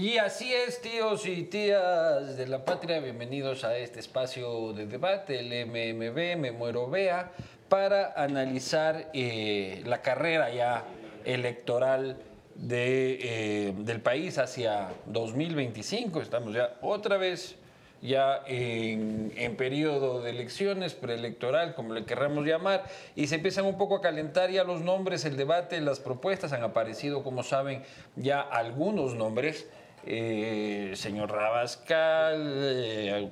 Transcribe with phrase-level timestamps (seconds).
[0.00, 5.40] Y así es, tíos y tías de la patria, bienvenidos a este espacio de debate,
[5.40, 7.32] el MMB, Me Muero Vea,
[7.68, 10.84] para analizar eh, la carrera ya
[11.24, 12.16] electoral
[12.54, 16.22] de, eh, del país hacia 2025.
[16.22, 17.56] Estamos ya otra vez
[18.00, 22.84] ya en, en, periodo de elecciones, preelectoral, como le querramos llamar,
[23.16, 26.62] y se empiezan un poco a calentar ya los nombres, el debate, las propuestas, han
[26.62, 27.82] aparecido, como saben,
[28.14, 29.66] ya algunos nombres,
[30.06, 33.28] eh, señor Rabascal, eh,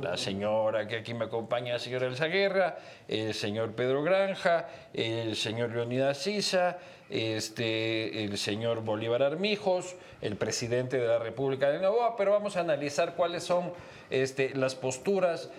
[0.00, 5.70] la señora que aquí me acompaña, señora Elsa Guerra, el señor Pedro Granja, el señor
[5.70, 6.78] Leonidas Sisa,
[7.10, 12.60] este, el señor Bolívar Armijos, el presidente de la República de Novoa, pero vamos a
[12.60, 13.72] analizar cuáles son
[14.08, 15.50] este, las posturas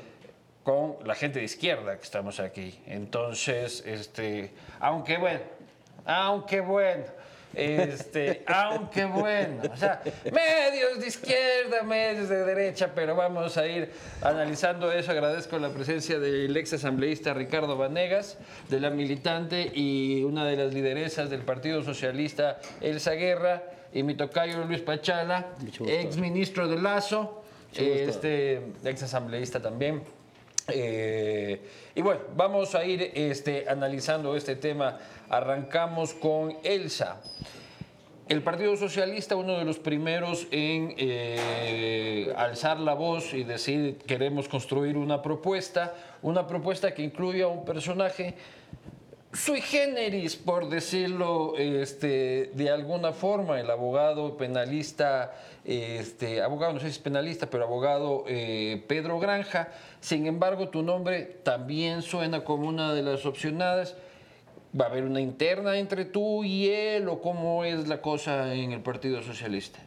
[0.64, 2.80] con la gente de izquierda que estamos aquí.
[2.88, 5.42] Entonces, este, aunque bueno,
[6.06, 7.06] aunque bueno,
[7.54, 13.92] este, aunque bueno, o sea, medios de izquierda, medios de derecha, pero vamos a ir
[14.22, 15.12] analizando eso.
[15.12, 18.38] Agradezco la presencia del ex asambleísta Ricardo Vanegas,
[18.70, 24.16] de la militante y una de las lideresas del Partido Socialista, Elsa Guerra, y mi
[24.16, 25.54] tocayo Luis Pachala,
[25.88, 27.44] ex ministro de Lazo,
[27.76, 30.02] este ex asambleísta también.
[30.68, 31.62] Eh,
[31.94, 34.98] y bueno, vamos a ir este, analizando este tema.
[35.34, 37.20] Arrancamos con Elsa.
[38.30, 44.48] El Partido Socialista, uno de los primeros en eh, alzar la voz y decir queremos
[44.48, 48.36] construir una propuesta, una propuesta que incluya un personaje
[49.34, 55.34] sui generis, por decirlo este, de alguna forma, el abogado penalista,
[55.66, 59.70] este, abogado, no sé si es penalista, pero abogado eh, Pedro Granja.
[60.00, 63.96] Sin embargo, tu nombre también suena como una de las opcionadas.
[64.80, 68.72] ¿Va a haber una interna entre tú y él o cómo es la cosa en
[68.72, 69.80] el Partido Socialista?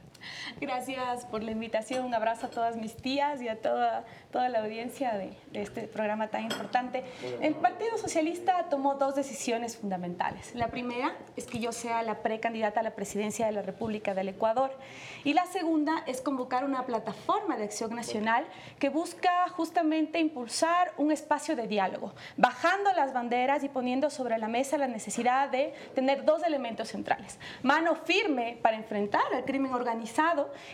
[0.61, 2.05] Gracias por la invitación.
[2.05, 5.83] Un abrazo a todas mis tías y a toda, toda la audiencia de, de, este
[5.83, 7.05] programa tan importante.
[7.43, 10.55] El Partido Socialista tomó dos decisiones fundamentales.
[10.55, 14.31] La primera es que yo sea la precandidata a la presidencia de la República del
[14.31, 14.77] Ecuador.
[15.25, 18.47] Y la segunda es convocar una plataforma de acción nacional
[18.79, 24.49] que busca justamente impulsar un espacio de diálogo, bajando las banderas y poniendo sobre la
[24.49, 27.39] mesa la necesidad de tener dos elementos centrales.
[27.63, 30.16] Mano firme para enfrentar al crimen organizado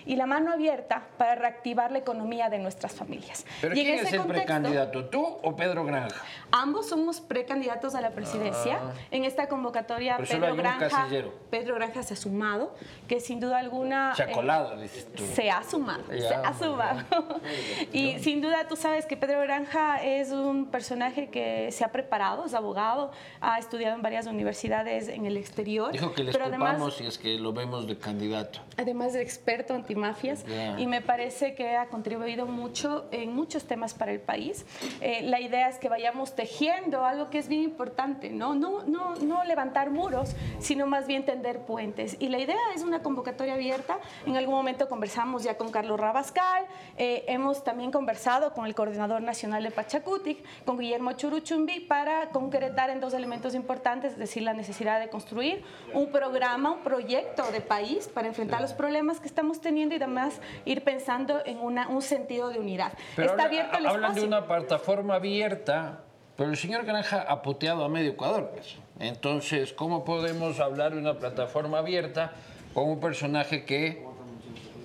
[0.07, 3.45] y la mano abierta para reactivar la economía de nuestras familias.
[3.61, 6.23] ¿Pero y quién es el contexto, precandidato, tú o Pedro Granja?
[6.51, 8.79] Ambos somos precandidatos a la presidencia.
[8.83, 8.93] Ah.
[9.11, 11.09] En esta convocatoria, Pedro Granja,
[11.51, 12.75] Pedro Granja se ha sumado,
[13.09, 14.15] que sin duda alguna...
[14.15, 15.25] Se ha colado, eh, dices tú.
[15.35, 16.29] Se ha sumado, ya.
[16.29, 17.03] se ha sumado.
[17.93, 22.47] y sin duda tú sabes que Pedro Granja es un personaje que se ha preparado,
[22.47, 23.11] es abogado,
[23.41, 25.93] ha estudiado en varias universidades en el exterior.
[25.93, 28.61] Dijo que le escupamos si es que lo vemos de candidato.
[28.77, 30.79] Además de experto antimafias yeah.
[30.79, 34.67] y me parece que ha contribuido mucho en muchos temas para el país.
[35.01, 38.55] Eh, la idea es que vayamos tejiendo algo que es bien importante, ¿no?
[38.55, 42.17] No, no, no levantar muros, sino más bien tender puentes.
[42.21, 43.99] Y la idea es una convocatoria abierta.
[44.27, 46.67] En algún momento conversamos ya con Carlos Rabascal,
[46.99, 52.91] eh, hemos también conversado con el coordinador nacional de Pachacutic, con Guillermo Churuchumbi, para concretar
[52.91, 55.63] en dos elementos importantes, es decir, la necesidad de construir
[55.95, 60.41] un programa, un proyecto de país para enfrentar los problemas que estamos teniendo y además
[60.65, 62.93] ir pensando en una, un sentido de unidad.
[63.17, 64.23] Pero Está habla, abierto el hablan espacio.
[64.23, 66.01] de una plataforma abierta,
[66.37, 68.51] pero el señor Granja ha puteado a medio Ecuador.
[68.53, 68.77] Pues.
[68.99, 72.33] Entonces, ¿cómo podemos hablar de una plataforma abierta
[72.75, 74.05] con un personaje que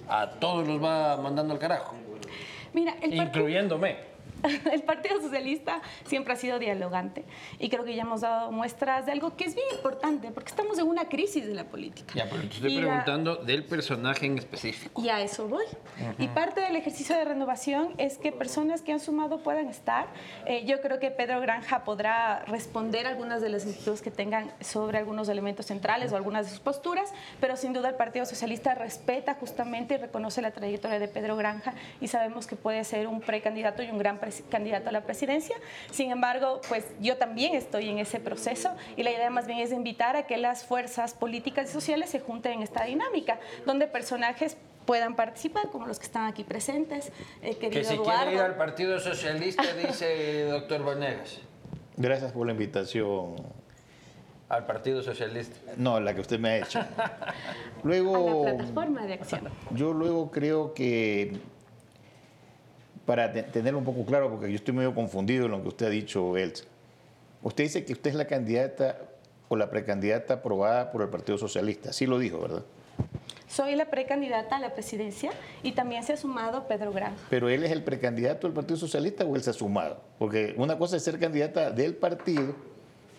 [0.08, 1.96] a todos los va mandando al carajo?
[2.74, 3.98] Mira, el incluyéndome.
[4.72, 7.26] el Partido Socialista siempre ha sido dialogante
[7.60, 10.80] y creo que ya hemos dado muestras de algo que es bien importante porque estamos
[10.80, 12.14] en una crisis de la política.
[12.16, 13.44] Ya, pero te estoy y preguntando la...
[13.44, 15.02] del personaje en específico.
[15.02, 15.66] Y a eso voy.
[15.66, 16.16] Uh -huh.
[16.20, 20.08] Y parte del ejercicio de renovación es que personas que han sumado puedan estar.
[20.46, 24.98] Eh, yo creo que Pedro Granja podrá responder algunas de las inquietudes que tengan sobre
[24.98, 29.36] algunos elementos centrales o algunas de sus posturas, pero sin duda el Partido Socialista respeta
[29.36, 33.84] justamente y reconoce la trayectoria de Pedro Granja y sabemos que puede ser un precandidato
[33.84, 34.20] y un gran
[34.50, 35.56] candidato a la presidencia.
[35.92, 39.72] Sin embargo, pues yo también estoy en ese proceso y la idea más bien es
[39.72, 44.58] invitar a que las fuerzas políticas y sociales se junten en esta dinámica, donde personajes
[44.88, 47.12] puedan participar, como los que están aquí presentes.
[47.42, 48.24] Eh, que si Eduardo.
[48.24, 51.42] quiere ir al Partido Socialista, dice doctor Vanegas.
[51.98, 53.36] Gracias por la invitación.
[54.50, 55.58] Al Partido Socialista.
[55.76, 56.80] No, la que usted me ha hecho.
[57.84, 59.50] Luego, a la plataforma de acción.
[59.72, 61.38] Yo luego creo que
[63.08, 65.90] para tenerlo un poco claro, porque yo estoy medio confundido en lo que usted ha
[65.90, 66.66] dicho, Elsa.
[67.42, 68.98] Usted dice que usted es la candidata
[69.48, 71.94] o la precandidata aprobada por el Partido Socialista.
[71.94, 72.64] Sí lo dijo, ¿verdad?
[73.48, 75.32] soy la precandidata a la presidencia
[75.64, 77.18] y también se ha sumado Pedro Granja.
[77.30, 80.02] Pero él es el precandidato del Partido Socialista o él se ha sumado?
[80.20, 82.56] Porque una cosa es ser candidata del partido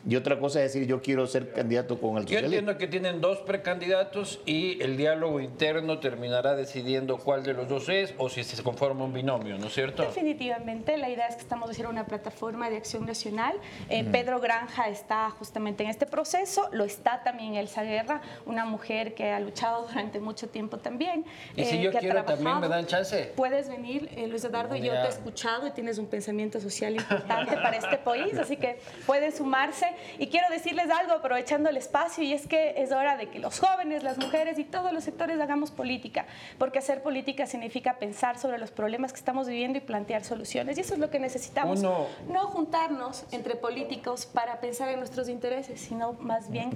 [0.08, 3.20] y otra cosa es decir, yo quiero ser candidato con el Yo entiendo que tienen
[3.20, 8.42] dos precandidatos y el diálogo interno terminará decidiendo cuál de los dos es o si
[8.42, 10.04] se conforma un binomio, ¿no es cierto?
[10.04, 13.54] Definitivamente, la idea es que estamos haciendo una plataforma de acción nacional.
[13.90, 19.14] Eh, Pedro Granja está justamente en este proceso, lo está también Elsa Guerra, una mujer
[19.14, 21.26] que ha luchado durante mucho tiempo también.
[21.54, 23.34] Y si eh, yo que quiero también me dan chance.
[23.36, 27.56] Puedes venir, eh, Luis Eduardo, yo te he escuchado y tienes un pensamiento social importante
[27.56, 29.97] para este país, así que pueden sumarse.
[30.18, 33.58] Y quiero decirles algo aprovechando el espacio y es que es hora de que los
[33.60, 36.26] jóvenes, las mujeres y todos los sectores hagamos política,
[36.58, 40.78] porque hacer política significa pensar sobre los problemas que estamos viviendo y plantear soluciones.
[40.78, 41.78] Y eso es lo que necesitamos.
[41.80, 46.70] Uno- No juntarnos entre políticos para pensar en nuestros intereses, sino más bien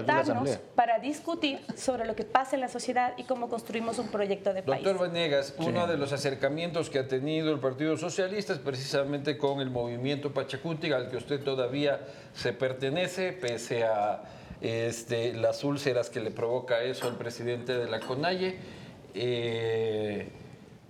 [0.00, 4.52] juntarnos para discutir sobre lo que pasa en la sociedad y cómo construimos un proyecto
[4.52, 4.84] de país.
[4.84, 9.60] Doctor Vanegas, uno de los acercamientos que ha tenido el Partido Socialista es precisamente con
[9.60, 12.00] el movimiento Pachacuti, al que usted todavía
[12.34, 14.22] se pertenece, pese a
[14.60, 18.56] este, las úlceras que le provoca eso al presidente de la CONAIE.
[19.14, 20.28] Eh,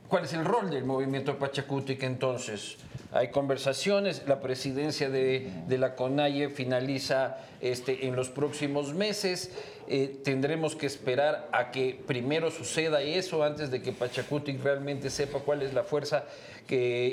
[0.08, 2.78] ¿Cuál es el rol del movimiento Pachacutic entonces?
[3.12, 9.50] Hay conversaciones, la presidencia de, de la CONAIE finaliza este, en los próximos meses.
[9.86, 15.40] Eh, tendremos que esperar a que primero suceda eso antes de que Pachacutic realmente sepa
[15.40, 16.24] cuál es la fuerza
[16.68, 17.06] que,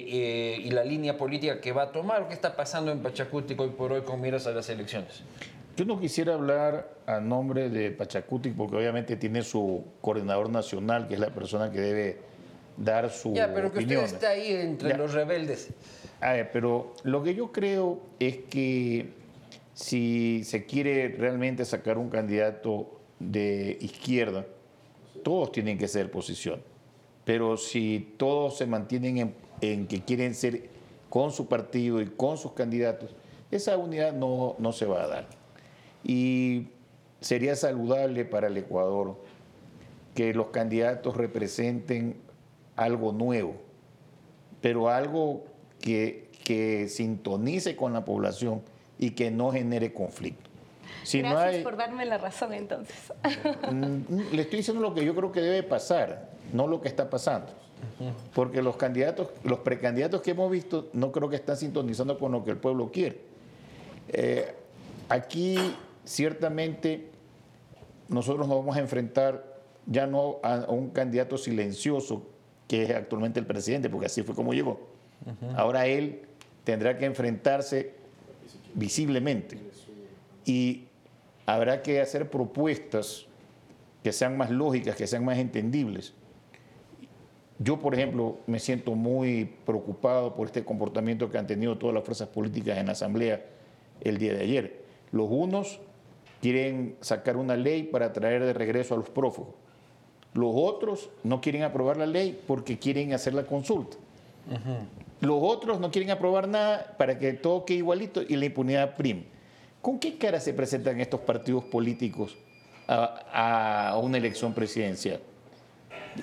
[0.55, 2.27] eh, y la línea política que va a tomar.
[2.27, 5.23] ¿Qué está pasando en Pachacutic hoy por hoy con miras a las elecciones?
[5.77, 11.15] Yo no quisiera hablar a nombre de Pachacutic porque obviamente tiene su coordinador nacional, que
[11.15, 12.17] es la persona que debe
[12.77, 14.03] dar su Ya, pero que opinión.
[14.03, 14.97] usted está ahí entre Ya.
[14.97, 15.69] los rebeldes.
[16.19, 19.07] A ver, pero lo que yo creo es que
[19.73, 24.45] si se quiere realmente sacar un candidato de izquierda,
[25.23, 26.61] todos tienen que ser posición.
[27.23, 30.69] Pero si todos se mantienen en, en que quieren ser
[31.09, 33.15] con su partido y con sus candidatos,
[33.51, 35.27] esa unidad no, no se va a dar.
[36.03, 36.67] Y
[37.21, 39.17] sería saludable para el Ecuador
[40.13, 42.17] que los candidatos representen
[42.75, 43.55] algo nuevo,
[44.61, 45.45] pero algo
[45.79, 48.61] que, que sintonice con la población
[48.97, 50.49] y que no genere conflicto.
[51.03, 53.13] Si no Gracias hay, por darme la razón entonces.
[53.71, 57.09] Mm, le estoy diciendo lo que yo creo que debe pasar, no lo que está
[57.09, 57.47] pasando.
[58.33, 62.43] Porque los candidatos, los precandidatos que hemos visto, no creo que están sintonizando con lo
[62.43, 63.19] que el pueblo quiere.
[64.09, 64.53] Eh,
[65.09, 65.57] aquí,
[66.03, 67.09] ciertamente,
[68.09, 69.55] nosotros nos vamos a enfrentar
[69.85, 72.23] ya no a, a un candidato silencioso,
[72.67, 74.79] que es actualmente el presidente, porque así fue como llegó.
[75.55, 76.21] Ahora él
[76.63, 77.93] tendrá que enfrentarse
[78.73, 79.57] visiblemente.
[80.45, 80.85] Y
[81.45, 83.25] habrá que hacer propuestas
[84.03, 86.13] que sean más lógicas, que sean más entendibles.
[87.57, 92.03] Yo, por ejemplo, me siento muy preocupado por este comportamiento que han tenido todas las
[92.03, 93.45] fuerzas políticas en la Asamblea
[94.01, 94.85] el día de ayer.
[95.11, 95.79] Los unos
[96.41, 99.55] quieren sacar una ley para traer de regreso a los prófugos.
[100.33, 103.95] Los otros no quieren aprobar la ley porque quieren hacer la consulta.
[105.21, 109.23] Los otros no quieren aprobar nada para que todo quede igualito y la impunidad prime.
[109.81, 112.35] ¿Con qué cara se presentan estos partidos políticos
[112.85, 115.21] a, a una elección presidencial?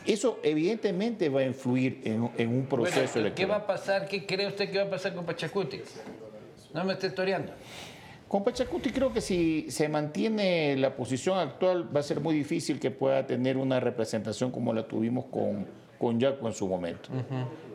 [0.06, 3.60] Eso evidentemente va a influir en, en un proceso Bueno, ¿Qué va electoral.
[3.60, 4.08] a pasar?
[4.08, 5.80] ¿Qué cree usted que va a pasar con Pachacuti?
[6.72, 7.52] No me esté toreando.
[8.26, 12.80] Con Pachacuti creo que si se mantiene la posición actual va a ser muy difícil
[12.80, 15.66] que pueda tener una representación como la tuvimos con,
[15.98, 17.10] con Yaco en su momento.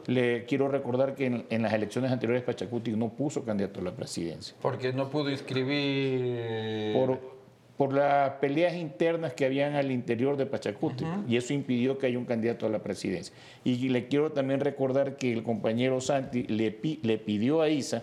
[0.07, 3.91] Le quiero recordar que en, en las elecciones anteriores Pachacuti no puso candidato a la
[3.95, 4.55] presidencia.
[4.59, 6.93] Porque no pudo inscribir.
[6.93, 7.36] por,
[7.77, 12.17] por las peleas internas que habían al interior de Pachacuti y eso impidió que haya
[12.17, 13.35] un candidato a la presidencia.
[13.63, 18.01] Y le quiero también recordar que el compañero Santi le, pi- le pidió a Isa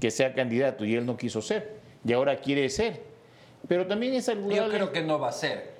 [0.00, 1.74] que sea candidato y él no quiso ser
[2.06, 3.00] y ahora quiere ser.
[3.68, 4.74] Pero también es Yo saludable.
[4.74, 5.72] creo que no va a ser.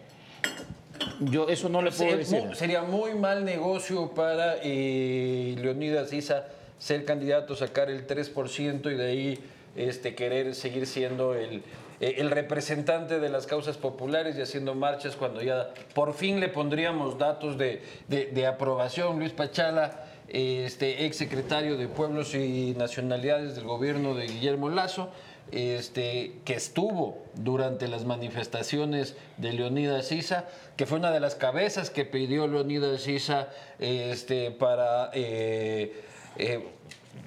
[1.21, 2.43] Yo eso no le puedo decir.
[2.55, 6.47] sería muy mal negocio para eh, Leonidas Isa
[6.79, 9.39] ser candidato, sacar el 3% y de ahí
[9.75, 11.63] este, querer seguir siendo el,
[12.03, 16.49] eh, el representante de las causas populares y haciendo marchas cuando ya por fin le
[16.49, 19.19] pondríamos datos de, de- aprobación.
[19.21, 25.11] Luis Pachala, este, ex secretario de Pueblos y Nacionalidades del gobierno de Guillermo Lazo,
[25.53, 31.91] este, que estuvo durante las manifestaciones de Leonidas Sisa, que fue una de las cabezas
[31.91, 35.93] que pidió Leonidas Sisa este, para eh,
[36.39, 36.65] eh,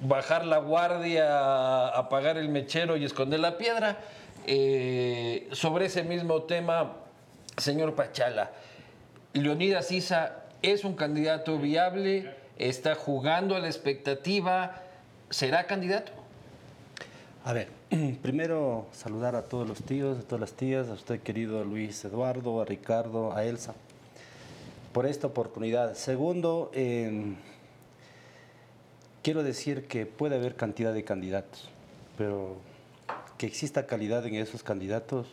[0.02, 3.98] bajar la guardia, apagar el mechero y esconder la piedra.
[4.48, 6.98] Eh, sobre ese mismo tema,
[7.56, 8.52] señor Pachala,
[9.32, 14.82] Leonidas Isa es un candidato viable, está jugando a la expectativa,
[15.30, 16.12] ¿será candidato?
[17.44, 17.70] A ver,
[18.22, 22.62] primero saludar a todos los tíos, a todas las tías, a usted querido Luis Eduardo,
[22.62, 23.74] a Ricardo, a Elsa,
[24.92, 25.94] por esta oportunidad.
[25.94, 27.34] Segundo, em,
[29.24, 31.68] quiero decir que puede haber cantidad de candidatos,
[32.16, 32.56] pero
[33.38, 35.28] que exista calidad en esos candidatos,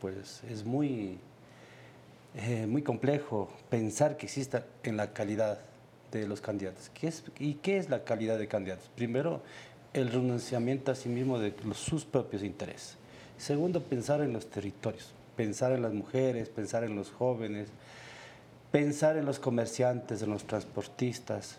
[0.00, 1.18] pues es muy,
[2.36, 5.58] eh, muy complejo pensar que exista en la calidad
[6.12, 6.90] de los candidatos.
[6.94, 8.88] ¿Qué es, ¿Y qué es la calidad de candidatos?
[8.94, 9.42] Primero,
[9.92, 12.96] el renunciamiento a sí mismo de sus propios intereses.
[13.38, 17.68] Segundo, pensar en los territorios, pensar en las mujeres, pensar en los jóvenes,
[18.70, 21.58] pensar en los comerciantes, en los transportistas,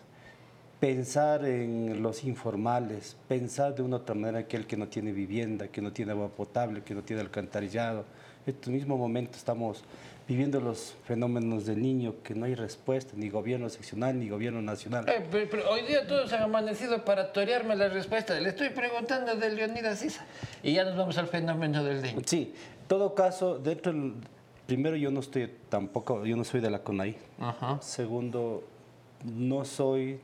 [0.80, 5.80] pensar en los informales, pensar de una otra manera aquel que no tiene vivienda, que
[5.80, 8.04] no tiene agua potable, que no tiene alcantarillado.
[8.46, 9.82] En este mismo momento estamos
[10.28, 15.08] viviendo los fenómenos del niño, que no hay respuesta, ni gobierno seccional, ni gobierno nacional.
[15.08, 18.38] Eh, pero, hoy día todos han amanecido para torearme la respuesta.
[18.38, 20.24] Le estoy preguntando de Leonidas Isa.
[20.62, 22.20] Y ya nos vamos al fenómeno del niño.
[22.24, 22.52] Sí,
[22.82, 23.92] en todo caso, dentro
[24.66, 27.16] primero yo no estoy tampoco, yo no soy de la CONAI.
[27.80, 28.64] Segundo,
[29.24, 30.20] no soy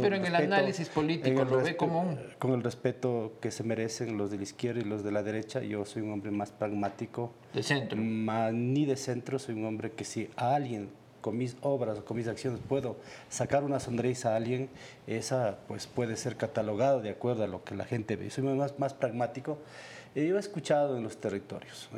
[0.00, 4.30] pero en el análisis político lo ve como Con el respeto que se merecen los
[4.30, 7.32] de la izquierda y los de la derecha, yo soy un hombre más pragmático.
[7.52, 7.98] De centro.
[7.98, 12.16] ni de centro, soy un hombre que si a alguien con mis obras o con
[12.16, 12.96] mis acciones puedo
[13.28, 14.70] sacar una sonrisa a alguien,
[15.06, 18.30] esa pues puede ser catalogada de acuerdo a lo que la gente ve.
[18.30, 19.58] Soy más, más pragmático.
[20.14, 21.88] Eh, yo he escuchado en los territorios.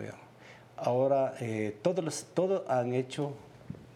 [0.76, 3.34] Ahora, eh, todos, los, todos han hecho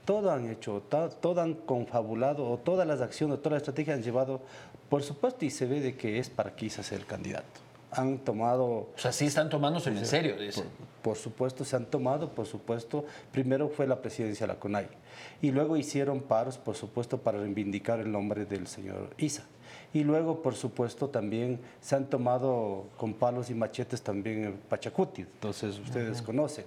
[0.05, 4.41] todo han hecho, todo, han confabulado, o todas las acciones, todas las estrategias han llevado,
[4.89, 7.64] por supuesto, y se ve de que es para quizás ser el candidato.
[7.97, 8.65] Han tomado...
[8.65, 10.65] O sea, sí están tomándose en serio, Por,
[11.03, 13.05] por, supuesto, se han tomado, por supuesto.
[13.33, 14.89] Primero fue la presidencia de la CONAI.
[15.43, 19.45] Y luego hicieron paros, por supuesto, para reivindicar el nombre del señor Isa.
[19.93, 25.23] Y luego, por supuesto, también se han tomado con palos y machetes también en Pachacuti.
[25.23, 26.65] Entonces, ustedes conocen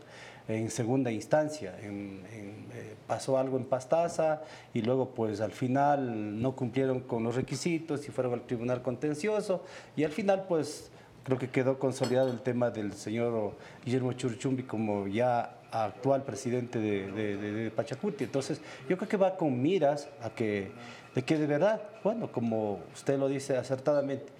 [0.48, 1.77] en segunda instancia.
[1.81, 4.41] En, eh, pasó algo en Pastaza
[4.74, 9.63] y luego pues al final no cumplieron con los requisitos y fueron al tribunal contencioso
[9.96, 10.89] y al final pues
[11.27, 13.51] creo que quedó consolidado el tema del señor
[13.84, 18.24] Guillermo Churchumbi como ya actual presidente de, de, Pachacuti.
[18.24, 20.72] Entonces yo creo que va con miras a que,
[21.13, 24.31] de que de verdad, bueno, como usted lo dice acertadamente,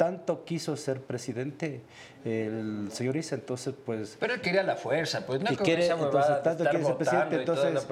[0.00, 1.82] tanto quiso ser presidente
[2.24, 4.16] el señor Isa, entonces pues...
[4.18, 7.86] Pero él quería la fuerza, pues no quiere, entonces, tanto quiere ser presidente, entonces...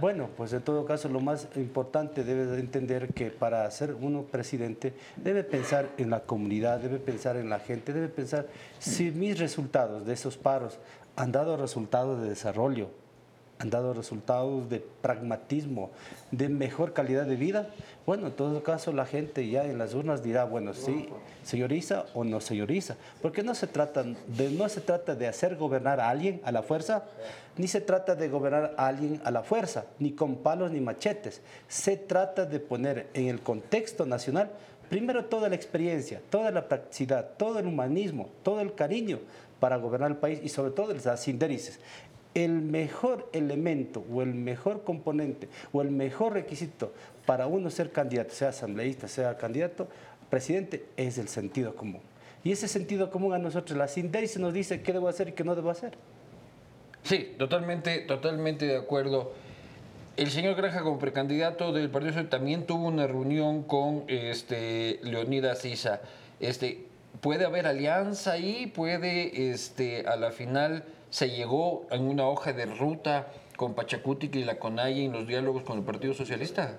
[0.00, 4.24] Bueno, pues en todo caso lo más importante debe de entender que para ser uno
[4.24, 8.48] presidente debe pensar en la comunidad, debe pensar en la gente, debe pensar
[8.80, 10.80] si mis resultados de esos paros
[11.14, 12.90] han dado resultados de desarrollo,
[13.62, 15.90] han dado resultados de pragmatismo,
[16.32, 17.68] de mejor calidad de vida,
[18.04, 21.08] bueno, en todo caso la gente ya en las urnas dirá, bueno, sí,
[21.44, 26.00] señoriza o no señoriza, porque no se trata de, no se trata de hacer gobernar
[26.00, 27.04] a alguien a la fuerza,
[27.56, 31.40] ni se trata de gobernar a alguien a la fuerza, ni con palos ni machetes,
[31.68, 34.50] se trata de poner en el contexto nacional
[34.88, 39.20] primero toda la experiencia, toda la practicidad, todo el humanismo, todo el cariño
[39.58, 41.78] para gobernar el país y sobre todo las indérices
[42.34, 46.92] el mejor elemento o el mejor componente o el mejor requisito
[47.26, 49.88] para uno ser candidato, sea asambleísta, sea candidato,
[50.30, 52.00] presidente, es el sentido común.
[52.44, 55.44] Y ese sentido común a nosotros, la se nos dice qué debo hacer y qué
[55.44, 55.92] no debo hacer.
[57.04, 59.32] Sí, totalmente, totalmente de acuerdo.
[60.16, 66.00] El señor Granja como precandidato del Partido también tuvo una reunión con este, Leonidas Isa.
[66.40, 66.86] Este,
[67.20, 68.66] ¿Puede haber alianza ahí?
[68.66, 73.28] ¿Puede este, a la final se llegó en una hoja de ruta
[73.58, 76.78] con Pachacuti y la CONAIE en los diálogos con el Partido Socialista?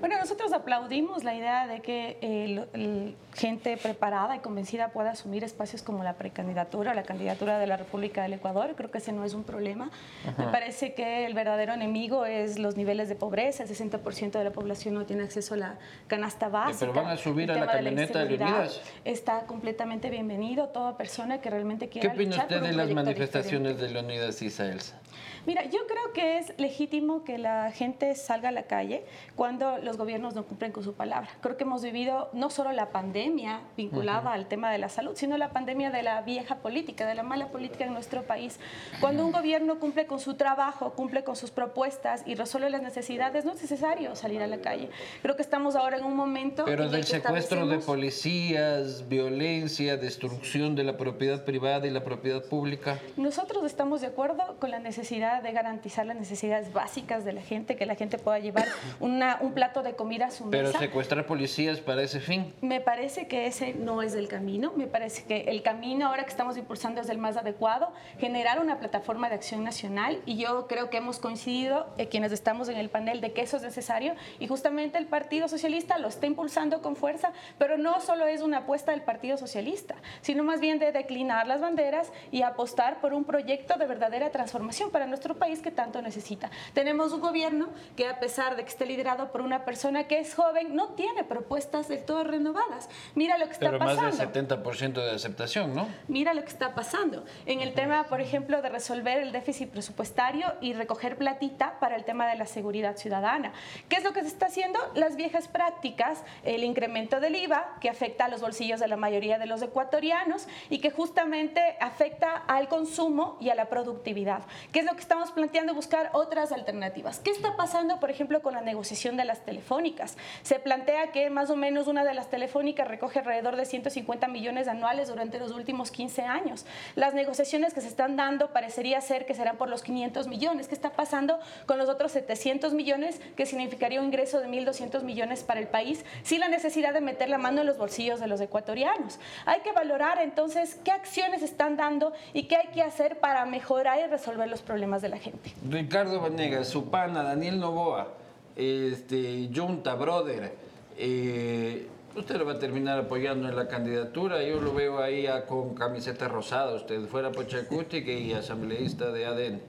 [0.00, 5.82] Bueno, nosotros aplaudimos la idea de que eh, gente preparada y convencida pueda asumir espacios
[5.82, 8.74] como la precandidatura, la candidatura de la República del Ecuador.
[8.76, 9.90] Creo que ese no es un problema.
[10.38, 13.64] Me parece que el verdadero enemigo es los niveles de pobreza.
[13.64, 16.78] El 60% de la población no tiene acceso a la canasta básica.
[16.80, 18.80] Pero van a subir a la camioneta de, Leonidas.
[19.04, 23.90] Está completamente bienvenido toda persona que realmente quiera ¿Qué opina usted de las manifestaciones de
[23.90, 25.01] Leonidas y Saelsa?
[25.44, 29.96] Mira, yo creo que es legítimo que la gente salga a la calle cuando los
[29.96, 31.30] gobiernos no cumplen con su palabra.
[31.40, 35.36] Creo que hemos vivido no solo la pandemia vinculada al tema de la salud, sino
[35.36, 38.60] la pandemia de la vieja política, de la mala política en nuestro país.
[39.00, 43.44] Cuando un gobierno cumple con su trabajo, cumple con sus propuestas y resuelve las necesidades,
[43.44, 44.90] no es necesario salir a la calle.
[45.22, 46.66] Creo que estamos ahora en un momento...
[46.66, 53.00] Pero del secuestro de policías, violencia, destrucción de la propiedad privada y la propiedad pública.
[53.16, 57.76] Nosotros estamos de acuerdo con la necesidad de garantizar las necesidades básicas de la gente,
[57.76, 58.66] que la gente pueda llevar
[59.00, 60.64] una, un plato de comida a su mesa.
[60.64, 62.52] Pero secuestrar policías para ese fin.
[62.60, 64.72] Me parece que ese no es el camino.
[64.76, 68.78] Me parece que el camino ahora que estamos impulsando es el más adecuado, generar una
[68.78, 72.90] plataforma de acción nacional y yo creo que hemos coincidido eh, quienes estamos en el
[72.90, 76.96] panel de que eso es necesario y justamente el Partido Socialista lo está impulsando con
[76.96, 81.46] fuerza, pero no solo es una apuesta del Partido Socialista, sino más bien de declinar
[81.46, 86.02] las banderas y apostar por un proyecto de verdadera transformación para nuestro país que tanto
[86.02, 86.50] necesita.
[86.74, 90.34] Tenemos un gobierno que a pesar de que esté liderado por una persona que es
[90.34, 92.88] joven, no tiene propuestas del todo renovadas.
[93.14, 94.02] Mira lo que está pasando.
[94.02, 95.88] Pero más del 70% de aceptación, ¿no?
[96.08, 97.24] Mira lo que está pasando.
[97.46, 102.04] En el tema, por ejemplo, de resolver el déficit presupuestario y recoger platita para el
[102.04, 103.52] tema de la seguridad ciudadana.
[103.88, 104.78] ¿Qué es lo que se está haciendo?
[104.94, 109.38] Las viejas prácticas, el incremento del IVA, que afecta a los bolsillos de la mayoría
[109.38, 114.42] de los ecuatorianos y que justamente afecta al consumo y a la productividad.
[114.72, 115.74] ¿Qué es lo que estamos planteando?
[115.74, 117.20] Buscar otras alternativas.
[117.20, 120.16] ¿Qué está pasando, por ejemplo, con la negociación de las telefónicas?
[120.40, 124.68] Se plantea que más o menos una de las telefónicas recoge alrededor de 150 millones
[124.68, 126.64] anuales durante los últimos 15 años.
[126.94, 130.66] Las negociaciones que se están dando parecería ser que serán por los 500 millones.
[130.66, 135.42] ¿Qué está pasando con los otros 700 millones, que significaría un ingreso de 1.200 millones
[135.42, 138.40] para el país, sin la necesidad de meter la mano en los bolsillos de los
[138.40, 139.20] ecuatorianos?
[139.44, 143.98] Hay que valorar entonces qué acciones están dando y qué hay que hacer para mejorar
[143.98, 145.52] y resolver los problemas de la gente.
[145.68, 148.14] Ricardo Vanegas, su pana, Daniel Novoa,
[148.56, 150.54] este, Junta, brother,
[150.96, 154.42] eh, usted lo va a terminar apoyando en la candidatura.
[154.42, 156.74] Yo lo veo ahí con camiseta rosada.
[156.74, 159.60] Usted fuera Pochacútica y asambleísta de ADN.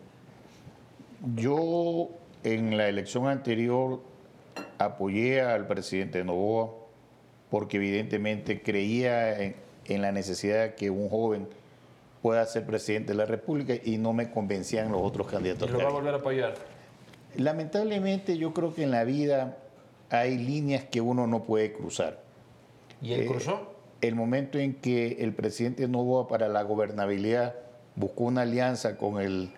[1.35, 2.09] Yo
[2.43, 4.01] en la elección anterior
[4.77, 6.71] apoyé al presidente Novoa
[7.49, 11.47] porque evidentemente creía en, en la necesidad de que un joven
[12.23, 15.69] pueda ser presidente de la República y no me convencían los otros candidatos.
[15.69, 16.53] ¿Y lo va a volver a apoyar?
[17.35, 19.57] Lamentablemente yo creo que en la vida
[20.09, 22.21] hay líneas que uno no puede cruzar.
[23.01, 23.73] ¿Y él eh, cruzó?
[23.99, 27.55] El momento en que el presidente Novoa para la gobernabilidad
[27.97, 29.51] buscó una alianza con el,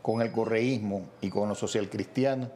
[0.00, 2.48] con el correísmo y con los socialcristianos,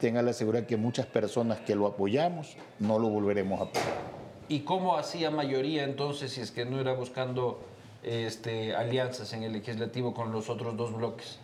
[0.00, 4.20] tenga la seguridad que muchas personas que lo apoyamos no lo volveremos a apoyar.
[4.48, 7.60] ¿Y cómo hacía mayoría entonces si es que no era buscando
[8.02, 11.38] este, alianzas en el legislativo con los otros dos bloques.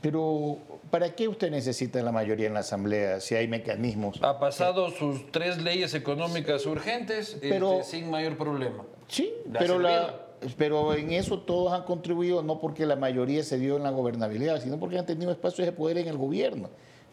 [0.00, 0.58] Pero,
[0.90, 4.22] ¿para qué usted necesita la mayoría en la Asamblea si hay mecanismos?
[4.22, 8.84] Ha pasado sus tres leyes económicas urgentes este, sin mayor problema.
[9.08, 10.26] Sí, pero, la,
[10.58, 14.60] pero en eso todos han contribuido, no porque la mayoría se dio en la gobernabilidad,
[14.62, 16.68] sino porque han tenido espacios de poder en el gobierno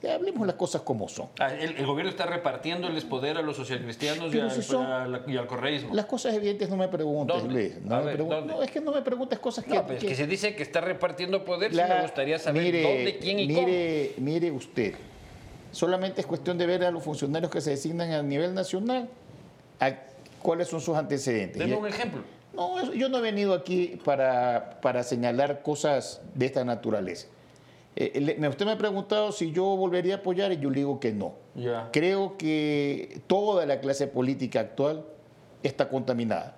[0.10, 1.28] hablemos las cosas como son.
[1.40, 4.40] Ah, el, gobierno está repartiéndoles poder a los socialcristianos y,
[5.38, 5.94] al, correísmo.
[5.94, 7.80] Las cosas evidentes no me preguntes, Luis.
[7.82, 9.76] No, no, es que no me preguntes cosas que...
[9.76, 13.48] No, pues, que, se dice que está repartiendo poder, me gustaría saber dónde, quién y
[13.48, 14.26] mire, cómo.
[14.26, 14.96] Mire usted,
[15.72, 19.10] solamente es cuestión de ver a los funcionarios que se designan a nivel nacional
[20.42, 21.60] cuáles son sus antecedentes.
[21.60, 22.24] Denme un ejemplo.
[22.54, 27.28] No, yo no he venido aquí para, para señalar cosas de esta naturaleza.
[27.96, 31.12] Eh, usted me ha preguntado si yo volvería a apoyar y yo le digo que
[31.12, 31.34] no.
[31.92, 35.06] Creo que toda la clase política actual
[35.64, 36.58] está contaminada.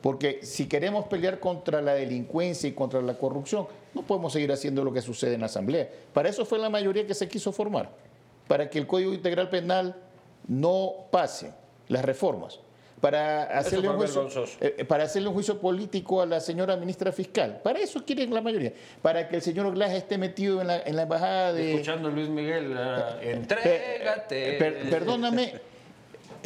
[0.00, 4.82] Porque si queremos pelear contra la delincuencia y contra la corrupción, no podemos seguir haciendo
[4.82, 5.90] lo que sucede en la Asamblea.
[6.14, 7.90] Para eso fue la mayoría que se quiso formar,
[8.48, 9.96] para que el Código Integral Penal
[10.48, 11.52] no pase
[11.88, 12.60] las reformas
[13.00, 14.28] para hacerle, un juicio,
[14.60, 17.60] eh, eh, para hacerle un juicio político a la señora ministra fiscal.
[17.62, 18.72] Para eso quieren la mayoría.
[19.00, 21.72] Para que el señor Glass esté metido en la, en la embajada de...
[21.72, 24.58] Escuchando a Luis Miguel, eh, entrégate.
[24.90, 25.54] perdóname,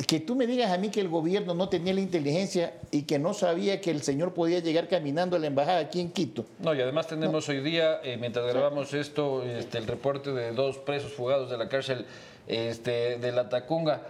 [0.06, 3.18] que tú me digas a mí que el gobierno no tenía la inteligencia y que
[3.18, 6.44] no sabía que el señor podía llegar caminando a la embajada aquí en Quito.
[6.60, 11.12] No, y además tenemos hoy día, mientras grabamos esto, este, el reporte de dos presos
[11.12, 12.06] fugados de la cárcel
[12.46, 14.02] este, de la Tacunga.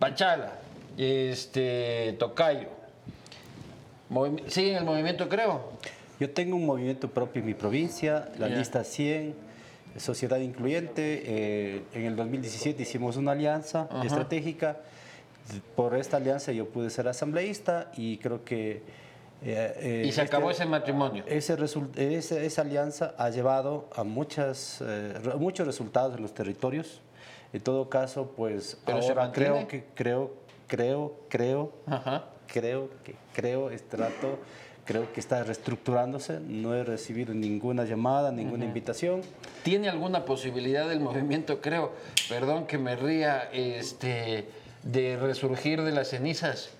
[0.00, 0.54] Panchala,
[1.00, 2.68] este, Tocayo.
[4.48, 5.72] ¿Siguen el movimiento, creo?
[6.18, 9.34] Yo tengo un movimiento propio en mi provincia, la lista 100,
[9.96, 11.22] Sociedad Incluyente.
[11.24, 14.76] Eh, en el 2017 hicimos una alianza estratégica.
[15.74, 18.82] Por esta alianza yo pude ser asambleísta y creo que
[19.42, 21.24] Eh, y se acabó este ese matrimonio.
[21.26, 21.56] Ese
[22.44, 24.84] esa alianza ha llevado a muchas,
[25.38, 27.00] muchos resultados en los territorios.
[27.54, 31.72] En todo caso, pues ahora creo que creo creo creo
[32.46, 34.38] creo que creo este rato
[34.84, 39.20] creo que está reestructurándose, no he recibido ninguna llamada, ninguna invitación.
[39.62, 41.92] ¿Tiene alguna posibilidad del movimiento, creo,
[42.28, 44.48] perdón que me ría, este,
[44.82, 46.70] de resurgir de las cenizas?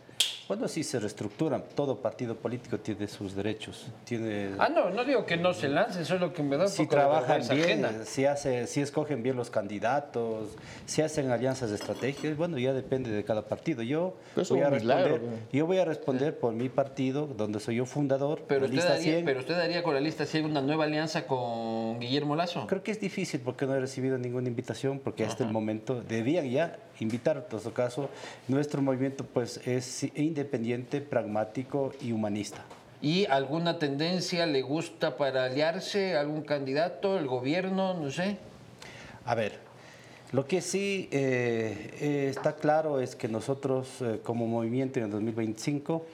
[0.51, 1.63] Bueno, sí se reestructuran.
[1.77, 3.87] Todo partido político tiene sus derechos.
[4.03, 4.51] Tiene...
[4.59, 6.69] Ah, no, no digo que no se lancen, eso es lo que me da un
[6.69, 10.49] si trabajan bien, si, hace, si escogen bien los candidatos,
[10.87, 13.85] si hacen alianzas estratégicas, bueno, ya depende de cada partido.
[13.85, 14.17] Yo,
[14.49, 15.21] voy a, responder,
[15.53, 18.43] yo voy a responder por mi partido, donde soy yo fundador.
[18.49, 22.35] Pero, usted, daría, pero usted daría con la lista 100 una nueva alianza con Guillermo
[22.35, 22.67] Lazo.
[22.67, 26.51] Creo que es difícil porque no he recibido ninguna invitación, porque hasta el momento debían
[26.51, 27.37] ya invitar.
[27.37, 28.09] En todo caso,
[28.49, 32.65] nuestro movimiento pues es independiente, pragmático y humanista.
[33.03, 36.17] ¿Y alguna tendencia le gusta para aliarse?
[36.17, 37.19] ¿Algún candidato?
[37.19, 37.95] ¿El gobierno?
[37.95, 38.37] No sé.
[39.25, 39.59] A ver,
[40.33, 45.11] lo que sí eh, eh, está claro es que nosotros eh, como movimiento en el
[45.11, 46.07] 2025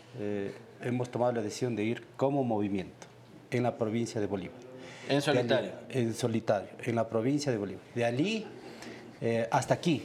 [0.82, 3.06] hemos tomado la decisión de ir como movimiento
[3.50, 4.56] en la provincia de Bolívar.
[5.08, 5.70] ¿En solitario?
[5.90, 7.82] en solitario, en la provincia de Bolívar.
[7.94, 8.46] De allí
[9.50, 10.02] hasta aquí,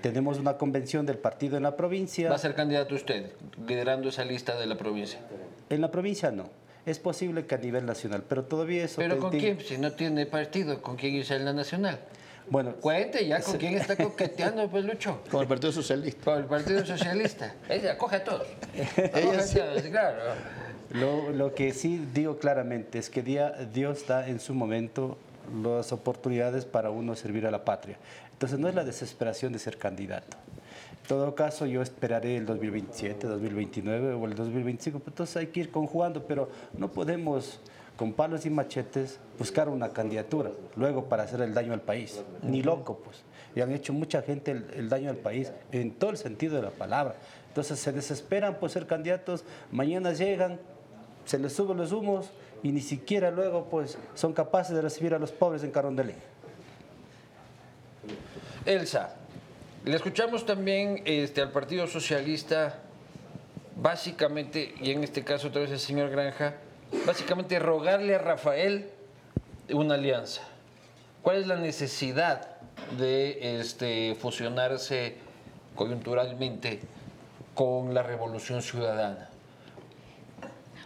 [0.00, 2.28] tenemos una convención del partido en la provincia.
[2.28, 3.32] ¿Va a ser candidato usted,
[3.66, 5.20] liderando esa lista de la provincia?
[5.68, 6.50] En la provincia no.
[6.86, 8.96] Es posible que a nivel nacional, pero todavía eso...
[8.96, 9.60] ¿Pero con quién?
[9.60, 12.00] Si no tiene partido, ¿con quién irse en la nacional?
[12.48, 15.20] Bueno, cuente ya con quién está coqueteando, pues Lucho.
[15.30, 16.24] Con el Partido Socialista.
[16.24, 17.54] Con el Partido Socialista.
[17.68, 18.46] Ella acoge a todos.
[18.96, 19.60] Ella sí.
[19.90, 20.18] claro.
[20.90, 25.16] Lo, lo, que sí digo claramente es que Dios da en su momento
[25.62, 27.96] las oportunidades para uno servir a la patria.
[28.32, 30.36] Entonces no es la desesperación de ser candidato.
[31.02, 35.60] En todo caso, yo esperaré el 2027, 2029 o el 2025, pues, entonces hay que
[35.60, 37.60] ir conjugando, pero no podemos
[38.00, 42.22] con palos y machetes buscar una candidatura luego para hacer el daño al país.
[42.42, 43.18] Ni loco, pues.
[43.54, 46.70] Y han hecho mucha gente el, daño al país en todo el sentido de la
[46.70, 47.16] palabra.
[47.48, 50.58] Entonces se desesperan por ser candidatos, mañana llegan,
[51.26, 52.30] se les suben los humos
[52.62, 56.16] y ni siquiera luego pues son capaces de recibir a los pobres en Carondelet.
[58.66, 59.14] Elsa,
[59.84, 62.80] le escuchamos también este, al Partido Socialista,
[63.76, 66.56] básicamente, y en este caso otra vez el señor Granja,
[67.06, 68.90] básicamente rogarle a Rafael
[69.70, 70.42] una alianza.
[71.22, 72.56] ¿Cuál es la necesidad
[72.98, 75.16] de este, fusionarse
[75.74, 76.80] coyunturalmente
[77.54, 79.29] con la Revolución Ciudadana?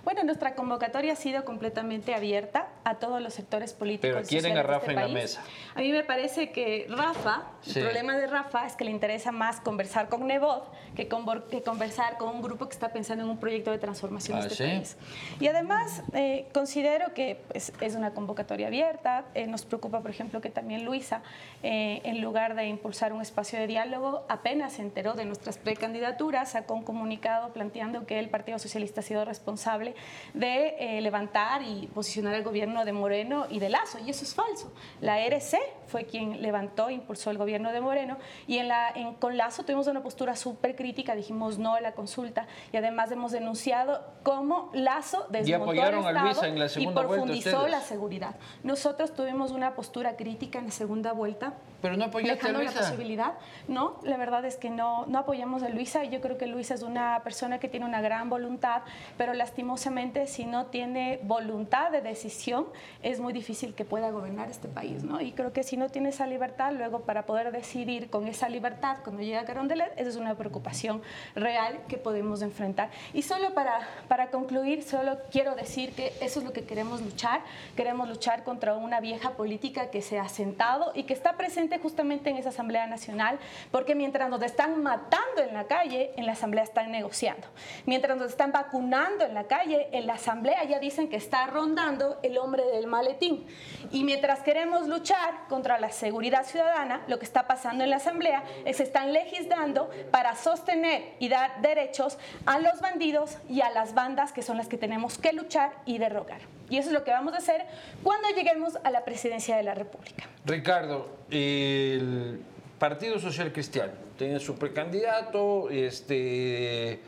[0.04, 4.16] Bueno, nuestra convocatoria ha sido completamente abierta a todos los sectores políticos.
[4.16, 5.42] Pero quieren a Rafa este en la mesa.
[5.74, 9.60] A mí me parece que Rafa, el problema de Rafa es que le interesa más
[9.60, 13.78] conversar con Nebot que, conversar con un grupo que está pensando en un proyecto de
[13.78, 14.96] transformación de ah, este país.
[15.40, 19.24] Y además, eh, considero que pues, es una convocatoria abierta.
[19.34, 21.22] Eh, nos preocupa, por ejemplo, que también Luisa,
[21.62, 26.52] eh, en lugar de impulsar un espacio de diálogo, apenas se enteró de nuestras precandidaturas,
[26.52, 29.93] sacó un comunicado planteando que el Partido Socialista ha sido responsable
[30.32, 34.34] de eh, levantar y posicionar el gobierno de Moreno y de Lazo, y eso es
[34.34, 34.72] falso.
[35.00, 39.36] La RC fue quien levantó e impulsó el gobierno de Moreno, y en la, con
[39.36, 44.02] Lazo tuvimos una postura súper crítica, dijimos no a la consulta, y además hemos denunciado
[44.22, 48.34] cómo Lazo desmontó el Estado y profundizó la seguridad.
[48.62, 52.80] Nosotros tuvimos una postura crítica en la segunda vuelta, pero no apoyaste a Luisa.
[52.80, 53.34] la posibilidad.
[53.68, 56.74] No, la verdad es que no, no apoyamos a Luisa y yo creo que Luisa
[56.74, 58.82] es una persona que tiene una gran voluntad,
[59.18, 59.83] pero lastimosamente
[60.26, 62.66] si no tiene voluntad de decisión
[63.02, 65.20] es muy difícil que pueda gobernar este país, ¿no?
[65.20, 68.98] Y creo que si no tiene esa libertad, luego para poder decidir con esa libertad
[69.04, 71.02] cuando llega Carondelet, esa es una preocupación
[71.34, 72.90] real que podemos enfrentar.
[73.12, 77.42] Y solo para, para concluir, solo quiero decir que eso es lo que queremos luchar.
[77.76, 82.30] Queremos luchar contra una vieja política que se ha sentado y que está presente justamente
[82.30, 83.38] en esa Asamblea Nacional,
[83.70, 87.46] porque mientras nos están matando en la calle, en la Asamblea están negociando.
[87.84, 92.18] Mientras nos están vacunando en la calle, en la Asamblea ya dicen que está rondando
[92.22, 93.46] el hombre del maletín.
[93.90, 98.44] Y mientras queremos luchar contra la seguridad ciudadana, lo que está pasando en la Asamblea
[98.64, 103.94] es que están legislando para sostener y dar derechos a los bandidos y a las
[103.94, 106.40] bandas que son las que tenemos que luchar y derrocar.
[106.70, 107.66] Y eso es lo que vamos a hacer
[108.02, 110.24] cuando lleguemos a la presidencia de la República.
[110.44, 112.40] Ricardo, el
[112.78, 117.00] Partido Social Cristiano tiene su precandidato, este,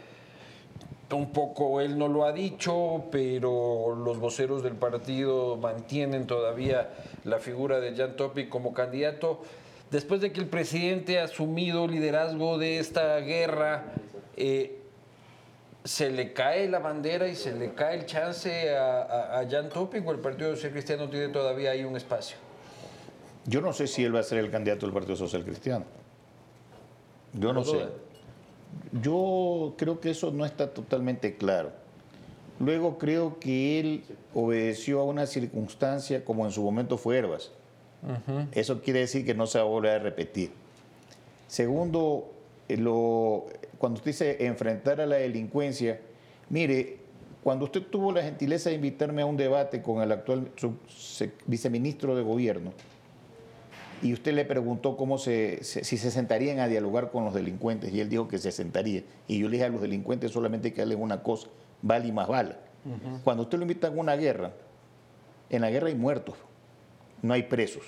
[1.14, 6.90] un poco él no lo ha dicho, pero los voceros del partido mantienen todavía
[7.24, 9.42] la figura de Jan Topic como candidato.
[9.90, 13.84] Después de que el presidente ha asumido liderazgo de esta guerra,
[14.36, 14.80] eh,
[15.86, 20.04] ¿Se le cae la bandera y se le cae el chance a, a, Jan Topic
[20.04, 22.36] o el Partido Social Cristiano tiene todavía ahí un espacio?
[23.44, 25.84] Yo no sé si él va a ser el candidato del Partido Social Cristiano.
[27.34, 27.86] Yo no sé.
[29.02, 31.72] Yo creo que eso no está totalmente claro.
[32.58, 37.52] Luego creo que él obedeció a una circunstancia como en su momento fue Herbas.
[38.52, 40.52] Eso quiere decir que no se va a volver a repetir.
[41.48, 42.30] Segundo,
[42.68, 43.46] eh, lo,
[43.78, 46.00] cuando usted dice enfrentar a la delincuencia,
[46.48, 46.98] mire,
[47.42, 50.50] cuando usted tuvo la gentileza de invitarme a un debate con el actual
[51.46, 52.72] viceministro de gobierno,
[54.02, 58.00] y usted le preguntó cómo se, si se sentarían a dialogar con los delincuentes, y
[58.00, 59.02] él dijo que se sentaría.
[59.26, 61.48] Y yo le dije a los delincuentes solamente que darles una cosa,
[61.82, 62.58] vale y más bala.
[63.24, 64.52] Cuando usted lo invita a una guerra,
[65.50, 66.36] en la guerra hay muertos,
[67.22, 67.82] no hay presos.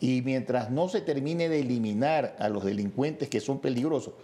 [0.00, 4.14] Y mientras no se termine de eliminar a los delincuentes que son peligrosos,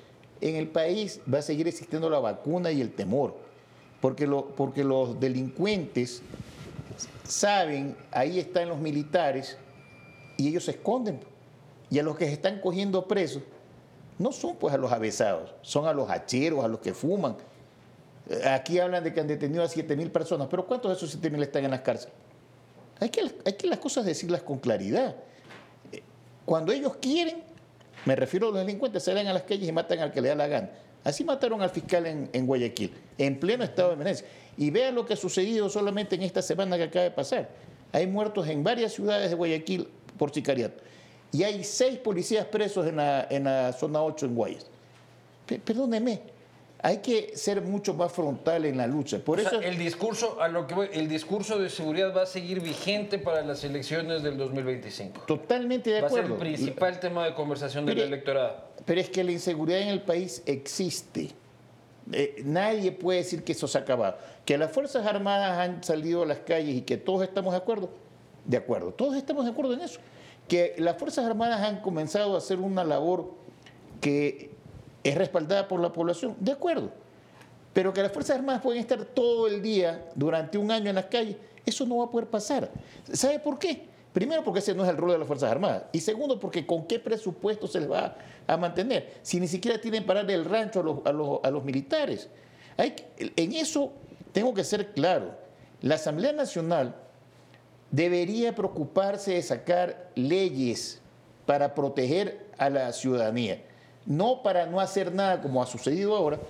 [0.40, 3.36] en el país va a seguir existiendo la vacuna y el temor.
[4.00, 6.22] Porque, lo, porque los delincuentes
[7.24, 9.56] saben, ahí están los militares,
[10.36, 11.20] y ellos se esconden.
[11.90, 13.42] Y a los que se están cogiendo presos,
[14.18, 17.36] no son pues a los avesados, son a los hacheros, a los que fuman.
[18.28, 21.10] Eh, aquí hablan de que han detenido a 7 mil personas, pero ¿cuántos de esos
[21.10, 22.14] 7 mil están en las cárceles?
[23.00, 25.16] Hay que, hay que las cosas decirlas con claridad.
[25.90, 26.02] Eh,
[26.44, 27.42] cuando ellos quieren,
[28.04, 30.34] me refiero a los delincuentes, salen a las calles y matan al que le da
[30.34, 30.70] la gana.
[31.04, 34.26] Así mataron al fiscal en, en Guayaquil, en pleno estado de emergencia.
[34.56, 37.48] Y vean lo que ha sucedido solamente en esta semana que acaba de pasar.
[37.90, 40.82] Hay muertos en varias ciudades de Guayaquil por sicariato.
[41.32, 44.66] Y hay seis policías presos en la, en la zona 8 en Guayas.
[45.64, 46.20] Perdóneme,
[46.82, 49.18] hay que ser mucho más frontal en la lucha.
[49.18, 53.18] Por eso el discurso a lo que el discurso de seguridad va a seguir vigente
[53.18, 55.22] para las elecciones del 2025.
[55.22, 56.16] Totalmente de acuerdo.
[56.16, 58.64] Va a ser el principal tema de conversación del electorado.
[58.84, 61.30] Pero es que la inseguridad en el país existe.
[62.10, 64.18] Eh, nadie puede decir que eso se ha acabado.
[64.44, 67.90] Que las Fuerzas Armadas han salido a las calles y que todos estamos de acuerdo,
[68.44, 70.00] de acuerdo, todos estamos de acuerdo en eso.
[70.48, 73.32] Que las Fuerzas Armadas han comenzado a hacer una labor
[74.00, 74.50] que
[75.04, 76.90] es respaldada por la población, de acuerdo.
[77.72, 81.06] Pero que las Fuerzas Armadas pueden estar todo el día, durante un año en las
[81.06, 82.70] calles, eso no va a poder pasar.
[83.12, 83.86] ¿Sabe por qué?
[84.12, 85.84] Primero porque ese no es el rol de las Fuerzas Armadas.
[85.92, 89.14] Y segundo porque con qué presupuesto se les va a mantener.
[89.22, 92.28] Si ni siquiera tienen para darle el rancho a los, a los, a los militares.
[92.76, 93.92] En eso
[94.32, 95.30] tengo que ser claro.
[95.80, 96.94] La Asamblea Nacional
[97.92, 101.00] debería preocuparse de sacar leyes
[101.46, 103.62] para proteger a la ciudadanía,
[104.06, 106.40] no para no hacer nada como ha sucedido ahora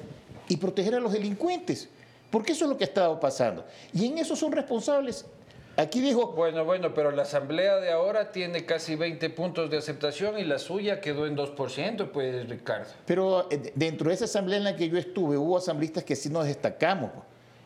[0.48, 1.88] y proteger a los delincuentes,
[2.30, 3.64] porque eso es lo que ha estado pasando.
[3.92, 5.26] Y en eso son responsables.
[5.76, 6.32] Aquí dijo...
[6.32, 10.58] Bueno, bueno, pero la asamblea de ahora tiene casi 20 puntos de aceptación y la
[10.58, 12.90] suya quedó en 2%, pues Ricardo.
[13.06, 16.28] Pero eh, dentro de esa asamblea en la que yo estuve hubo asambleístas que sí
[16.28, 17.10] nos destacamos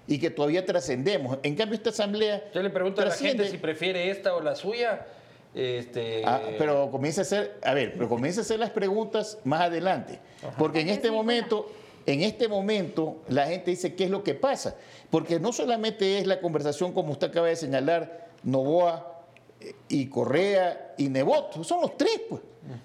[0.07, 1.39] y que todavía trascendemos.
[1.43, 2.51] En cambio, esta asamblea.
[2.55, 5.07] Yo le pregunto a la gente si prefiere esta o la suya.
[5.55, 6.23] Este...
[6.25, 10.19] Ah, pero comienza a hacer, a ver, pero comienza a hacer las preguntas más adelante,
[10.59, 11.73] porque en este momento,
[12.05, 14.77] en este momento la gente dice qué es lo que pasa,
[15.09, 19.23] porque no solamente es la conversación como usted acaba de señalar, Novoa
[19.61, 22.43] eh, y Correa y Nebot, son los tres, pues,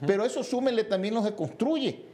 [0.07, 2.05] pero eso súmele también los construye.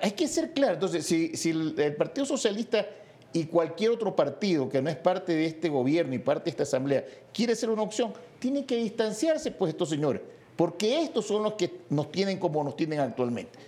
[0.00, 2.86] Hay que ser claro, entonces si, si el Partido Socialista
[3.32, 6.62] y cualquier otro partido que no es parte de este gobierno y parte de esta
[6.62, 10.22] asamblea quiere ser una opción, tiene que distanciarse, pues, estos señores,
[10.56, 13.58] porque estos son los que nos tienen como nos tienen actualmente.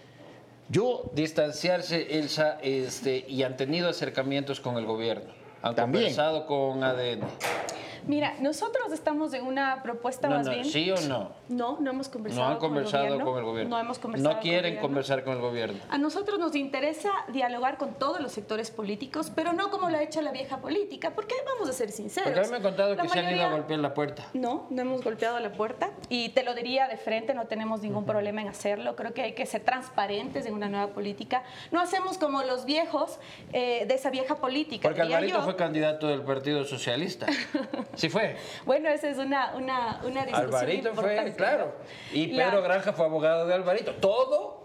[0.68, 5.32] Yo distanciarse, Elsa, este, y han tenido acercamientos con el gobierno.
[5.62, 7.22] Han conversado con ADN.
[8.06, 10.64] Mira, nosotros estamos en una propuesta más bien.
[10.64, 11.32] ¿Sí o no?
[11.48, 13.76] No, no hemos conversado, no han conversado con, el gobierno.
[13.76, 14.34] No hemos conversado.
[14.34, 15.80] No quieren conversar con el gobierno.
[15.88, 20.02] A nosotros nos interesa dialogar con todos los sectores políticos, pero no como lo ha
[20.02, 22.32] hecho la vieja política, porque vamos a ser sinceros.
[22.32, 24.26] Porque me han contado que se han ido a golpear la puerta.
[24.34, 28.04] No, no hemos golpeado la puerta y te lo diría de frente, no tenemos ningún
[28.04, 28.96] problema en hacerlo.
[28.96, 31.42] Creo que hay que ser transparentes en una nueva política.
[31.70, 33.18] No hacemos como los viejos
[33.52, 34.88] eh, de esa vieja política.
[34.88, 37.26] Porque Alvarito fue candidato del Partido Socialista.
[38.00, 38.34] Sí fue.
[38.64, 41.74] Bueno, esa es una, una, una discusión Alvarito fue, claro.
[42.12, 43.92] Y Pedro Granja fue abogado de Alvarito.
[43.96, 44.64] Todo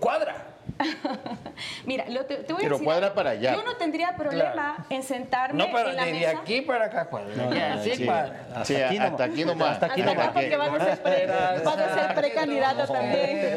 [0.00, 0.54] cuadra.
[1.86, 3.54] Mira, lo te, voy a Pero cuadra para allá.
[3.54, 7.32] Yo no tendría problema en sentarme no, pero en la de aquí para acá cuadra.
[7.36, 8.46] No, sí, cuadra.
[8.56, 9.70] Hasta, aquí hasta aquí nomás.
[9.70, 10.28] Hasta aquí nomás.
[10.30, 11.26] Porque van a ser, pre,
[11.64, 13.56] van a ser precandidato también.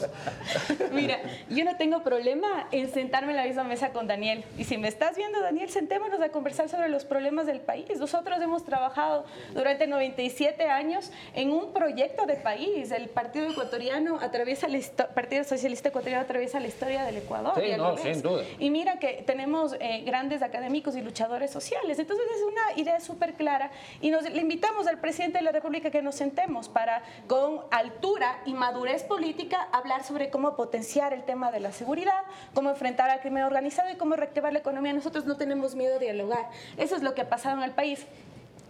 [0.92, 4.44] Mira, yo no tengo problema en sentarme en la misma mesa con Daniel.
[4.58, 7.98] Y si me estás viendo, Daniel, sentémonos a conversar sobre los problemas del país.
[7.98, 9.24] Nosotros hemos trabajado
[9.54, 12.90] durante 97 años en un proyecto de país.
[12.90, 14.78] El Partido Ecuatoriano atraviesa la
[15.14, 17.52] Partido Socialista Ecuatoriano atraviesa la historia del Ecuador.
[17.56, 18.42] Sí, no, sin duda.
[18.58, 21.98] Y mira que tenemos eh, grandes académicos y luchadores sociales.
[21.98, 25.90] Entonces es una idea súper clara y nos le invitamos al presidente de la República
[25.90, 31.50] que nos sentemos para con altura y madurez política hablar sobre cómo potenciar el tema
[31.50, 32.22] de la seguridad,
[32.54, 34.92] cómo enfrentar al crimen organizado y cómo reactivar la economía.
[34.92, 36.48] Nosotros no tenemos miedo de dialogar.
[36.76, 38.06] Eso es lo que ha pasado en el país.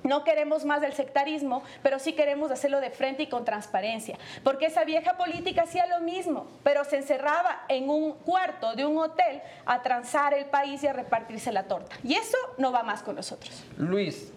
[0.05, 4.19] No queremos más del sectarismo, pero sí queremos hacerlo de frente y con transparencia.
[4.43, 8.99] Porque esa vieja política hacía lo mismo, pero se encerraba en un cuarto de un
[8.99, 11.95] hotel a transar el país y a repartirse la torta.
[12.03, 13.63] Y eso no va más con nosotros.
[13.79, 14.33] Luis,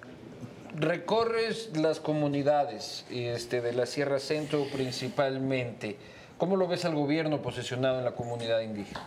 [0.76, 5.98] recorres las comunidades este, de la Sierra Centro principalmente.
[6.38, 9.02] ¿Cómo lo ves al gobierno posicionado en la comunidad indígena?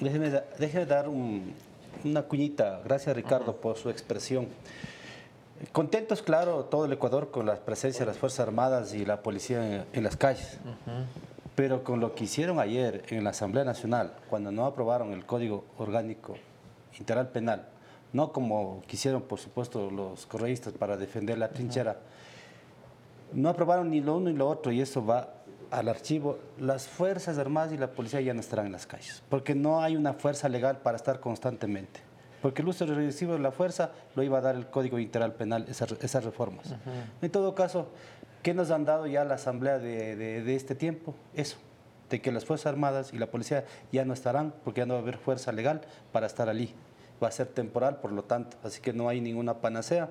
[0.00, 2.80] Déjeme, dar una cuñita.
[2.82, 4.48] Gracias, Ricardo, por su expresión.
[5.72, 9.84] Contentos, claro, todo el Ecuador con la presencia de las Fuerzas Armadas y la policía
[9.92, 10.56] en, las calles.
[11.54, 15.66] Pero con lo que hicieron ayer en la Asamblea Nacional, cuando no aprobaron el Código
[15.76, 16.36] Orgánico
[16.98, 17.66] Integral Penal,
[18.14, 21.98] no como quisieron, por supuesto, los correístas para defender la trinchera,
[23.32, 25.34] no aprobaron ni lo uno ni lo otro y eso va
[25.70, 29.54] al archivo, las Fuerzas Armadas y la policía ya no estarán en las calles, porque
[29.54, 32.00] no hay una fuerza legal para estar constantemente
[32.42, 35.66] porque el uso regresivo de la fuerza lo iba a dar el Código Integral Penal,
[35.68, 36.74] esas, reformas.
[37.20, 37.88] En todo caso,
[38.42, 41.14] ¿qué nos han dado ya la Asamblea de, este tiempo?
[41.34, 41.58] Eso,
[42.08, 45.00] de que las Fuerzas Armadas y la Policía ya no estarán, porque ya no va
[45.00, 46.74] a haber fuerza legal para estar allí.
[47.22, 50.08] Va a ser temporal, por lo tanto, así que no hay ninguna panacea,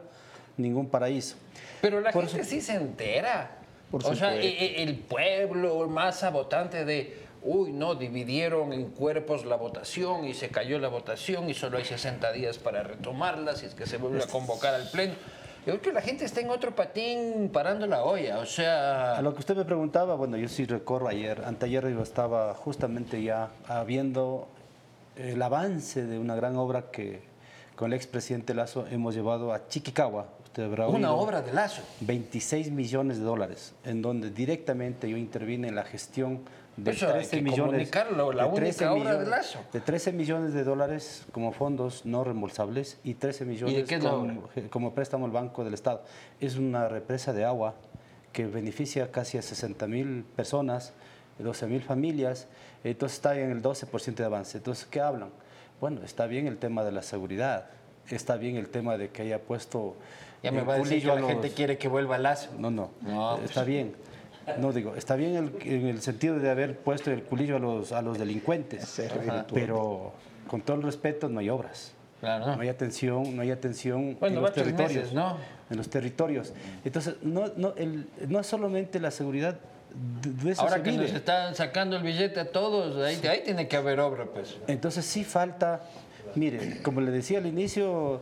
[0.57, 1.35] ningún paraíso.
[1.81, 3.58] Pero la gente sí se entera.
[3.91, 9.55] O sea, e, e, el pueblo más votante de uy, no, dividieron en cuerpos la
[9.55, 13.73] votación y se cayó la votación y solo hay 60 días para retomarla si es
[13.73, 15.13] que se vuelve a convocar al pleno.
[15.65, 19.17] Yo creo que la gente está en otro patín parando la olla, o sea...
[19.17, 23.21] A lo que usted me preguntaba, bueno, yo sí recorro ayer, anteayer yo estaba justamente
[23.21, 23.49] ya
[23.85, 24.47] viendo
[25.15, 27.21] el avance de una gran obra que
[27.75, 30.27] con el expresidente Lazo hemos llevado a Chiquicagua.
[30.57, 31.81] Una obra de Lazo.
[32.01, 36.41] 26 millones de dólares, en donde directamente yo intervine en la gestión
[36.75, 37.91] de 13 millones,
[38.35, 39.59] la de 13 millones, de Lazo.
[39.71, 43.89] De 13 millones de dólares como fondos no reembolsables y 13 millones
[44.69, 46.03] como, préstamo al Banco del Estado.
[46.39, 47.75] Es una represa de agua
[48.31, 50.93] que beneficia casi a 60 mil personas,
[51.39, 52.47] 12 mil familias,
[52.83, 54.57] entonces está en el 12% de avance.
[54.57, 55.29] Entonces, ¿qué hablan?
[55.81, 57.69] Bueno, está bien el tema de la seguridad,
[58.15, 59.95] está bien el tema de que haya puesto...
[60.41, 62.51] Ya me va a decir que la gente quiere que vuelva Lazo.
[62.57, 63.67] No, no, no está pues.
[63.67, 63.93] bien.
[64.57, 68.01] No digo, está bien en el sentido de haber puesto el culillo a los, a
[68.01, 69.01] los delincuentes,
[69.53, 70.13] pero
[70.47, 71.93] con todo el respeto no hay obras.
[72.21, 75.37] No hay atención, no hay atención en los territorios, ¿no?
[75.69, 76.53] En los territorios.
[76.83, 79.57] Entonces, no, no, el, no es solamente la seguridad
[80.43, 83.99] de, Ahora que nos están sacando el billete a todos, ahí, ahí tiene que haber
[83.99, 84.57] obra, pues.
[84.67, 85.81] Entonces sí falta,
[86.35, 88.21] mire, como le decía al inicio,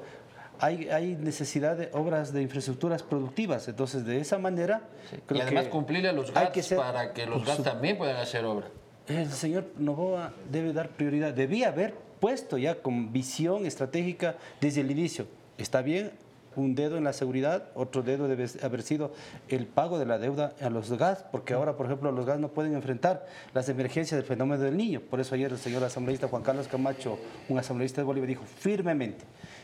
[0.59, 3.67] hay, necesidad de obras de infraestructuras productivas.
[3.67, 4.81] Entonces, de esa manera...
[5.29, 8.67] y además cumplirle a los GATS para que los GATS también puedan hacer obra.
[9.07, 11.33] El señor Novoa debe dar prioridad.
[11.33, 15.27] Debía haber puesto ya con visión estratégica desde el inicio.
[15.57, 16.11] Está bien,
[16.57, 19.13] un dedo en la seguridad, otro dedo debe haber sido
[19.47, 22.49] el pago de la deuda a los gas, porque ahora, por ejemplo, los gas no
[22.49, 25.01] pueden enfrentar las emergencias del fenómeno del niño.
[25.01, 29.23] Por eso ayer el señor asambleísta Juan Carlos Camacho, un asambleísta de Bolivia, dijo firmemente,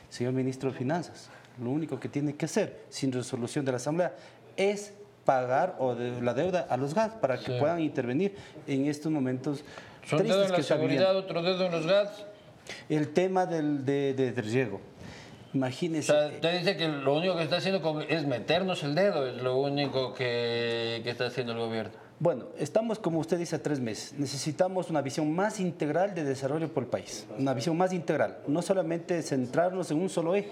[0.10, 1.30] señor ministro de Finanzas,
[1.62, 4.14] lo único que tiene que hacer sin resolución de la Asamblea
[4.56, 4.94] es
[5.26, 8.36] pagar o de la deuda a los GAS para que puedan intervenir
[8.68, 9.64] en estos momentos.
[10.06, 12.26] Son dedo en la seguridad, otro dedo en los GAS.
[12.90, 14.80] El tema del, de, de, riego.
[15.54, 16.12] Imagínese.
[16.12, 19.42] O sea, usted dice que lo único que está haciendo es meternos el dedo, es
[19.42, 21.94] lo único que, que está haciendo el gobierno.
[22.20, 24.14] Bueno, estamos, como usted dice, a tres meses.
[24.18, 28.62] Necesitamos una visión más integral de desarrollo por el país, una visión más integral, no
[28.62, 30.52] solamente centrarnos en un solo eje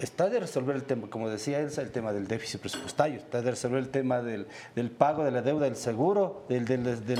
[0.00, 3.50] está de resolver el tema, como decía Elsa, el tema del déficit presupuestario, está de
[3.50, 4.46] resolver el tema del,
[4.96, 6.66] pago de la deuda del seguro, del,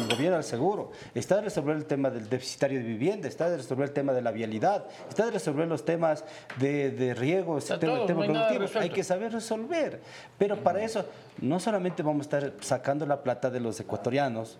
[0.08, 3.88] gobierno al seguro, está de resolver el tema del deficitario de vivienda, está de resolver
[3.88, 6.24] el tema de la vialidad, está de resolver los temas
[6.58, 8.80] de, de riego, el tema, productivo.
[8.80, 10.00] Hay que saber resolver.
[10.38, 11.04] Pero para eso
[11.40, 14.58] no solamente vamos a estar sacando la plata de los ecuatorianos,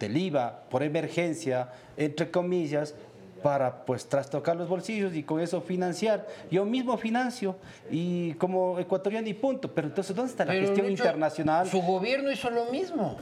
[0.00, 2.94] del IVA, por emergencia, entre comillas,
[3.42, 6.26] para pues trastocar los bolsillos y con eso financiar.
[6.50, 7.56] Yo mismo financio
[7.90, 9.72] y como ecuatoriano y punto.
[9.72, 11.68] Pero entonces, ¿dónde está la gestión internacional?
[11.68, 13.18] Su gobierno hizo lo mismo.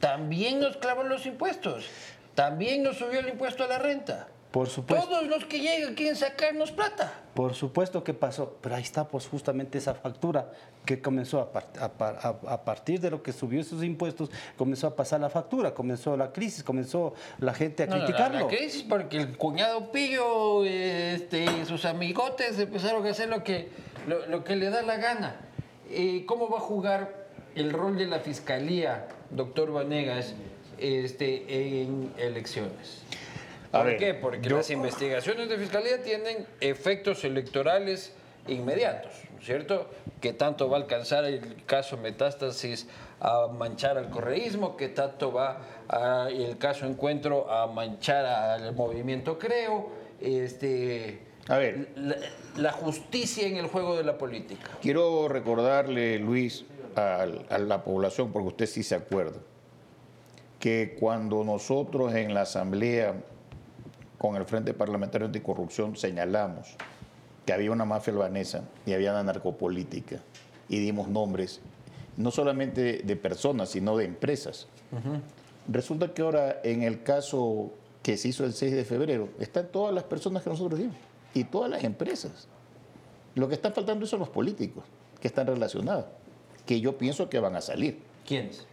[0.00, 1.86] también nos clavó los impuestos,
[2.34, 4.28] también nos subió el impuesto a la renta.
[4.54, 5.08] Por supuesto.
[5.08, 7.12] Todos los que llegan quieren sacarnos plata.
[7.34, 10.52] Por supuesto que pasó, pero ahí está pues justamente esa factura
[10.86, 15.28] que comenzó a, a, partir de lo que subió esos impuestos, comenzó a pasar la
[15.28, 18.42] factura, comenzó la crisis, comenzó la gente a criticarlo.
[18.42, 23.70] la, crisis porque el cuñado Pillo este, y sus amigotes empezaron a hacer lo que,
[24.06, 25.34] lo, que le da la gana.
[25.90, 27.26] Eh, ¿Cómo va a jugar
[27.56, 30.36] el rol de la fiscalía, doctor Vanegas,
[30.78, 33.02] este, en elecciones?
[33.82, 34.14] ¿Por qué?
[34.14, 38.12] Porque las investigaciones de fiscalía tienen efectos electorales
[38.46, 39.12] inmediatos,
[39.42, 39.88] ¿cierto?
[40.20, 42.86] Que tanto va a alcanzar el caso Metástasis
[43.20, 45.60] a manchar al correísmo, que tanto va
[46.30, 51.88] el caso Encuentro a manchar al movimiento Creo, este, a ver,
[52.56, 54.70] la, justicia en el juego de la política.
[54.80, 56.64] Quiero recordarle, Luis,
[56.96, 59.38] a, a la población, porque usted sí se acuerda,
[60.58, 63.14] que cuando nosotros en la Asamblea
[64.24, 66.76] con el Frente Parlamentario Anticorrupción señalamos
[67.44, 70.22] que había una mafia albanesa y había una narcopolítica
[70.66, 71.60] y dimos nombres,
[72.16, 74.66] no solamente de personas, sino de empresas.
[75.68, 77.70] Resulta que ahora en el caso
[78.02, 80.96] que se hizo el 6 de febrero, están todas las personas que nosotros dimos
[81.34, 82.48] y todas las empresas.
[83.34, 84.84] Lo que están faltando son los políticos
[85.20, 86.06] que están relacionados,
[86.64, 88.00] que yo pienso que van a salir.
[88.26, 88.66] ¿Quiénes?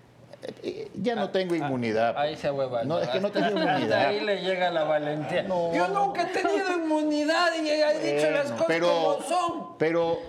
[0.63, 2.17] Eh, ya no ah, tengo ah, inmunidad.
[2.17, 2.83] Ahí se hueva.
[2.83, 4.07] No, es que no tengo inmunidad.
[4.07, 5.47] Ahí le llega la valentía.
[5.47, 9.77] Yo nunca he tenido inmunidad y he dicho las cosas como son.
[9.77, 10.19] Pero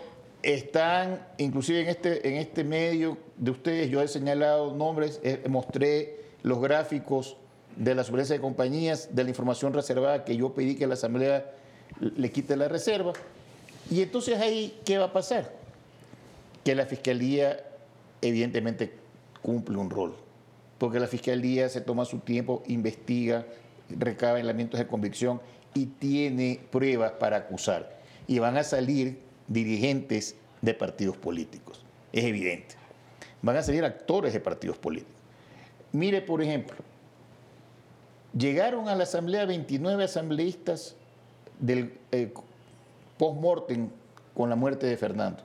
[0.43, 6.61] están, inclusive en este, en este medio de ustedes, yo he señalado nombres, mostré los
[6.61, 7.37] gráficos
[7.77, 11.53] de la superintendencia de compañías, de la información reservada que yo pedí que la Asamblea
[12.01, 13.13] le quite la reserva.
[13.91, 15.53] Y entonces ahí, ¿qué va a pasar?
[16.65, 17.65] Que la Fiscalía,
[18.21, 19.02] evidentemente,
[19.43, 20.15] cumple un rol.
[20.79, 23.47] Porque la Fiscalía se toma su tiempo, investiga,
[23.89, 25.41] recaba elementos de convicción
[25.75, 28.01] y tiene pruebas para acusar.
[28.27, 31.85] Y van a salir dirigentes de partidos políticos.
[32.13, 32.77] Es evidente.
[33.43, 35.15] Van a salir actores de partidos políticos.
[35.93, 36.77] Mire, por ejemplo,
[38.37, 40.97] llegaron a la Asamblea 29 asambleístas
[41.59, 42.33] del eh,
[43.19, 43.91] post-mortem
[44.35, 45.43] con la muerte de Fernando.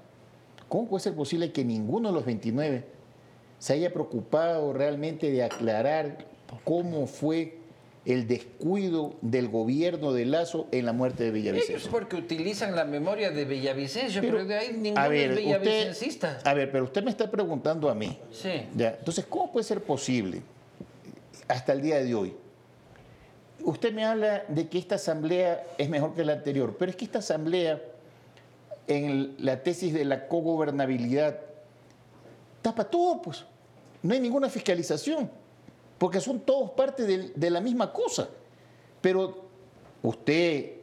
[0.69, 2.85] ¿Cómo puede ser posible que ninguno de los 29
[3.59, 6.25] se haya preocupado realmente de aclarar
[6.63, 7.57] cómo fue
[8.05, 11.75] el descuido del gobierno de Lazo en la muerte de Villavicencio.
[11.75, 16.39] Ellos porque utilizan la memoria de Villavicencio, pero, de ahí ninguno a ver, es villavicencista.
[16.45, 18.17] a ver, pero usted me está preguntando a mí.
[18.31, 18.65] Sí.
[18.77, 20.41] Entonces, ¿cómo puede ser posible
[21.49, 22.33] hasta el día de hoy?
[23.61, 27.03] Usted me habla de que esta asamblea es mejor que la anterior, pero es que
[27.03, 27.81] esta asamblea,
[28.87, 31.41] en la tesis de la cogobernabilidad,
[32.68, 33.45] tapa todo, pues.
[34.03, 35.30] No hay ninguna fiscalización,
[35.97, 38.28] porque son todos parte de, la misma cosa.
[39.01, 39.45] Pero
[40.03, 40.74] usted,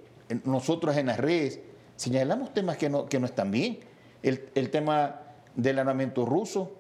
[0.45, 1.61] nosotros en las redes,
[1.97, 3.81] señalamos temas que no, que no están bien.
[4.23, 5.21] El, el tema
[5.55, 6.73] del armamento ruso,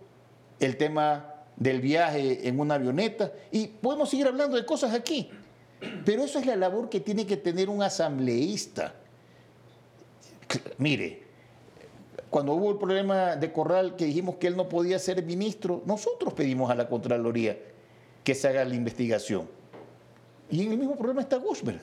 [0.58, 5.30] el tema del viaje en una avioneta, y podemos seguir hablando de cosas aquí.
[6.04, 8.94] Pero eso es la labor que tiene que tener un asambleísta.
[10.78, 11.23] Mire,
[12.34, 16.34] cuando hubo el problema de Corral, que dijimos que él no podía ser ministro, nosotros
[16.34, 17.56] pedimos a la Contraloría
[18.24, 19.48] que se haga la investigación.
[20.50, 21.80] Y en el mismo problema está Gushberg.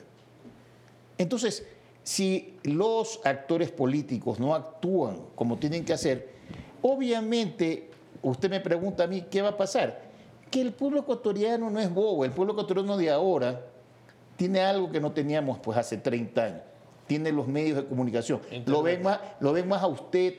[1.16, 1.66] Entonces,
[2.02, 6.28] si los actores políticos no actúan como tienen que hacer,
[6.82, 7.88] obviamente,
[8.20, 10.02] usted me pregunta a mí, ¿qué va a pasar?
[10.50, 13.58] Que el pueblo ecuatoriano no es bobo, el pueblo ecuatoriano de ahora
[14.36, 16.71] tiene algo que no teníamos pues hace 30 años
[17.12, 18.40] tiene los medios de comunicación.
[18.64, 20.32] Lo ven, más, lo ven más a usted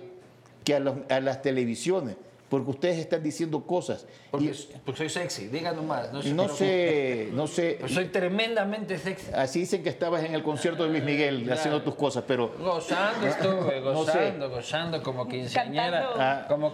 [0.63, 2.15] que a, las televisiones
[2.49, 4.07] porque ustedes están diciendo cosas.
[4.31, 4.55] Porque,
[4.95, 6.11] soy sexy, díganos más.
[6.11, 7.77] No, sé, no sé.
[7.79, 9.31] Pues soy tremendamente sexy.
[9.35, 12.55] Así dicen que estabas en el concierto de Luis Miguel haciendo tus cosas, pero...
[12.57, 16.09] Gozando estuve, gozando, gozando como quinceañera.
[16.17, 16.45] Ah.
[16.47, 16.73] como,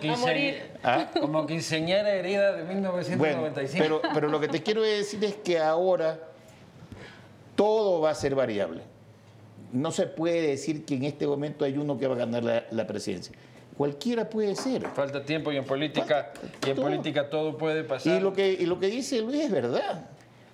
[0.83, 1.11] ah.
[1.19, 3.83] como quinceañera herida de 1995.
[3.83, 6.19] pero, pero lo que te quiero decir es que ahora
[7.55, 8.88] todo va a ser variable
[9.71, 12.87] no se puede decir que en este momento hay uno que va a ganar la,
[12.87, 13.33] presidencia.
[13.77, 14.85] Cualquiera puede ser.
[14.87, 16.33] Falta tiempo y en política,
[16.65, 18.17] y en política todo puede pasar.
[18.17, 20.09] Y lo, que, y lo que dice Luis es verdad.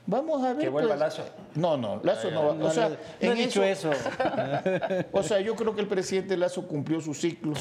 [0.08, 0.64] Vamos a ver.
[0.66, 1.00] Que vuelva pues.
[1.00, 1.24] Lazo.
[1.56, 2.66] No, no, Lazo no va.
[2.66, 3.92] O sea, no en he dicho eso.
[5.12, 7.54] O sea, yo creo que el presidente Lazo cumplió su ciclo.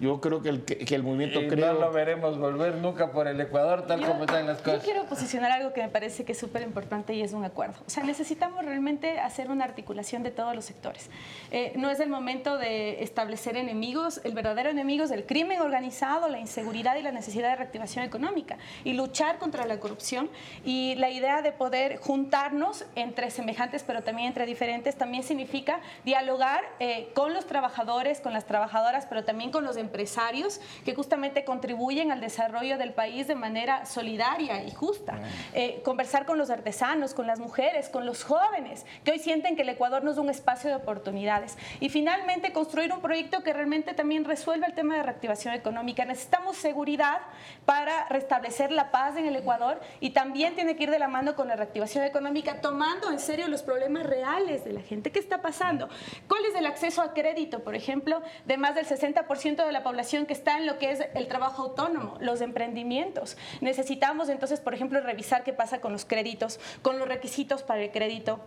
[0.00, 1.72] Yo creo que el, que, que el movimiento Y creo.
[1.72, 4.84] no lo veremos volver nunca por el Ecuador, tal como están las Yo cosas.
[4.84, 7.76] quiero posicionar algo que me parece que es súper importante y es un acuerdo.
[7.86, 11.10] O sea, necesitamos realmente hacer una articulación de todos los sectores.
[11.50, 14.20] Eh, no es el momento de establecer enemigos.
[14.24, 18.58] El verdadero enemigo es el crimen organizado, la inseguridad y la necesidad de reactivación económica
[18.84, 20.28] y luchar contra la corrupción.
[20.64, 26.62] Y la idea de poder juntarnos entre semejantes, pero también entre diferentes, también significa dialogar
[26.78, 32.12] eh, con los trabajadores, con las trabajadoras, pero también con los empresarios que justamente contribuyen
[32.12, 35.18] al desarrollo del país de manera solidaria y justa.
[35.54, 39.62] Eh, conversar con los artesanos, con las mujeres, con los jóvenes, que hoy sienten que
[39.62, 41.56] el Ecuador no es un espacio de oportunidades.
[41.80, 46.04] Y finalmente construir un proyecto que realmente también resuelva el tema de reactivación económica.
[46.04, 47.18] Necesitamos seguridad
[47.64, 51.34] para restablecer la paz en el Ecuador y también tiene que ir de la mano
[51.34, 55.10] con la reactivación económica, tomando en serio los problemas reales de la gente.
[55.10, 55.88] ¿Qué está pasando?
[56.26, 60.26] ¿Cuál es el acceso a crédito, por ejemplo, de más del 60% de la población
[60.26, 63.36] que está en lo que es el trabajo autónomo, los emprendimientos?
[63.60, 67.90] Necesitamos entonces, por ejemplo, revisar qué pasa con los créditos, con los requisitos para el
[67.90, 68.40] crédito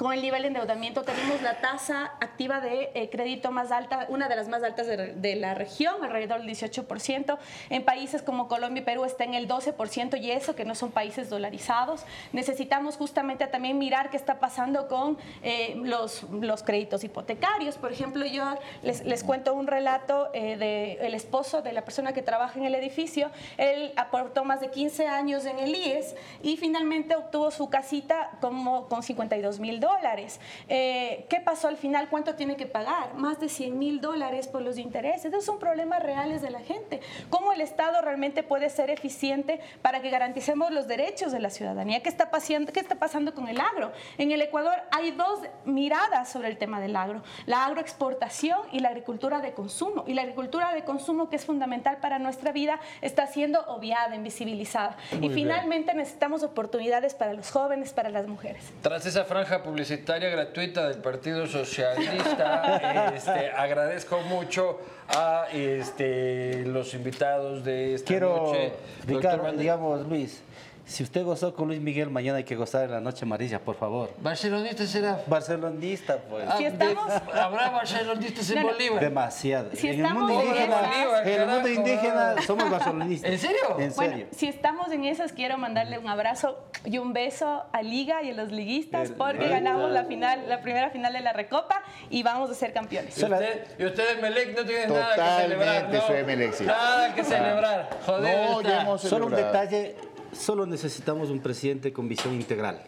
[0.00, 4.30] con el nivel de endeudamiento tenemos la tasa activa de eh, crédito más alta, una
[4.30, 7.36] de las más altas de, la región, alrededor del 18%.
[7.68, 10.90] En países como Colombia y Perú está en el 12% y eso que no son
[10.90, 12.06] países dolarizados.
[12.32, 17.76] Necesitamos justamente también mirar qué está pasando con eh, los, los, créditos hipotecarios.
[17.76, 22.22] Por ejemplo, yo les, les cuento un relato eh, del esposo de la persona que
[22.22, 23.30] trabaja en el edificio.
[23.58, 28.88] Él aportó más de 15 años en el IES y finalmente obtuvo su casita como
[28.88, 30.40] con 52 mil dólares dólares.
[30.68, 32.08] Eh, ¿Qué pasó al final?
[32.08, 33.14] ¿Cuánto tiene que pagar?
[33.14, 35.26] Más de 100 mil dólares por los intereses.
[35.26, 37.00] Esos son problemas reales de la gente.
[37.28, 42.02] ¿Cómo el Estado realmente puede ser eficiente para que garanticemos los derechos de la ciudadanía?
[42.02, 43.92] ¿Qué está, pasando, ¿Qué está pasando con el agro?
[44.18, 47.22] En el Ecuador hay dos miradas sobre el tema del agro.
[47.46, 50.04] La agroexportación y la agricultura de consumo.
[50.06, 54.96] Y la agricultura de consumo, que es fundamental para nuestra vida, está siendo obviada, invisibilizada.
[55.12, 55.32] Muy y bien.
[55.32, 58.72] finalmente necesitamos oportunidades para los jóvenes, para las mujeres.
[58.82, 63.12] Tras esa franja publicitaria, gratuita del Partido Socialista.
[63.16, 68.72] este, agradezco mucho a este, los invitados de esta Quiero, noche.
[69.06, 70.42] Ricardo, digamos, Luis,
[70.90, 73.76] si usted gozó con Luis Miguel, mañana hay que gozar en la noche amarilla, por
[73.76, 74.10] favor.
[74.18, 75.20] ¿Barcelonista será?
[75.26, 76.44] Barcelonista, pues.
[76.58, 77.08] Si estamos...
[77.32, 78.72] ¿Habrá barcelonistas en no, no.
[78.72, 79.00] Bolívar?
[79.00, 79.70] Demasiado.
[79.74, 83.30] Si en el estamos mundo en indígena, en el mundo indígena somos barcelonistas.
[83.30, 83.78] ¿En serio?
[83.78, 84.26] En Bueno, serio.
[84.36, 88.34] si estamos en esas, quiero mandarle un abrazo y un beso a Liga y a
[88.34, 92.22] los liguistas El- porque el- ganamos la final, la primera final de la Recopa y
[92.24, 93.16] vamos a ser campeones.
[93.16, 96.06] Y usted, y usted Melec no tiene nada que Totalmente celebrar, ¿no?
[96.06, 96.64] soy Emelec, sí.
[96.64, 97.90] Nada que celebrar.
[98.06, 99.94] Joder, No, ya hemos Solo un detalle,
[100.32, 102.82] solo necesitamos un presidente con visión integral,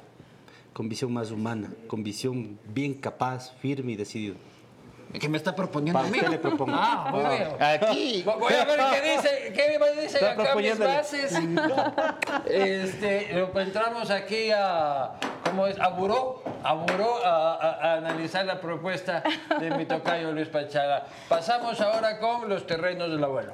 [0.72, 4.36] con visión más humana, con visión bien capaz, firme y decidido.
[5.20, 6.18] ¿Qué me está proponiendo a mí?
[6.20, 6.72] le propongo.
[6.74, 7.48] Ah, bien.
[7.90, 11.38] Aquí, Vo- Voy a ver qué dice, qué me dicen acá mis bases.
[12.46, 15.10] Este, entramos aquí a,
[15.44, 15.78] ¿cómo es?
[15.78, 19.22] A Buró, a Buró a, a- a analizar la propuesta
[19.60, 21.04] de mi tocayo Luis Pachaga.
[21.28, 23.52] Pasamos ahora con los terrenos del abuelo.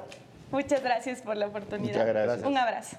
[0.51, 1.91] Muchas gracias por la oportunidad.
[1.93, 2.47] Muchas gracias.
[2.47, 2.97] Un abrazo.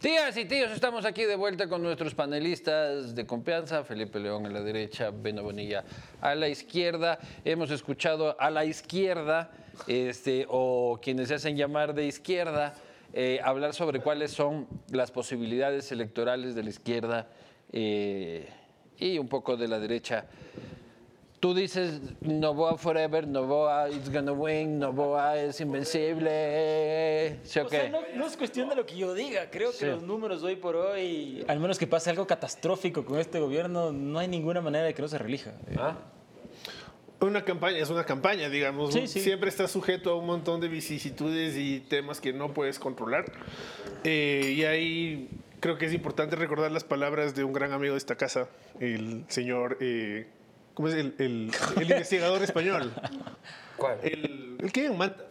[0.00, 4.48] Tías y tíos, estamos aquí de vuelta con nuestros panelistas de confianza, Felipe León a
[4.48, 5.84] la derecha, Beno Bonilla
[6.22, 7.18] a la izquierda.
[7.44, 9.50] Hemos escuchado a la izquierda,
[9.86, 12.74] este, o quienes se hacen llamar de izquierda,
[13.12, 17.28] eh, hablar sobre cuáles son las posibilidades electorales de la izquierda
[17.72, 18.48] eh,
[18.98, 20.26] y un poco de la derecha.
[21.40, 27.76] Tú dices Novoa forever, Novoa it's gonna win, Novoa es invencible, ¿sí o O qué?
[27.80, 29.48] sea, no, no es cuestión de lo que yo diga.
[29.50, 33.40] Creo que los números hoy por hoy, al menos que pase algo catastrófico con este
[33.40, 35.54] gobierno, no hay ninguna manera de que no se relija.
[35.78, 35.96] ¿Ah?
[37.20, 38.92] Una campaña, es una campaña, digamos.
[38.92, 39.20] Sí, sí.
[39.20, 43.24] Siempre está sujeto a un montón de vicisitudes y temas que no puedes controlar.
[44.04, 45.28] Eh, y ahí
[45.60, 48.48] creo que es importante recordar las palabras de un gran amigo de esta casa,
[48.80, 50.26] el señor, eh,
[50.74, 50.94] ¿cómo es?
[50.94, 52.92] El, el- el investigador español.
[53.76, 53.98] ¿Cuál?
[54.02, 55.24] El, el que en Manta.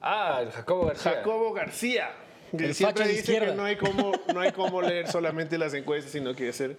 [0.00, 1.12] Ah, el Jacobo García.
[1.12, 2.10] Jacobo García.
[2.56, 3.46] Que siempre dice izquierda.
[3.48, 6.76] que no hay, cómo, no hay cómo leer solamente las encuestas, sino que hacer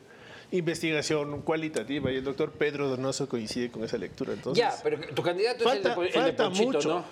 [0.51, 2.09] investigación cualitativa.
[2.11, 4.33] Y el doctor Pedro Donoso coincide con esa lectura.
[4.33, 6.89] Entonces, ya, pero tu candidato Falta- es el de, el de Ponchito, mucho.
[6.89, 7.05] ¿no?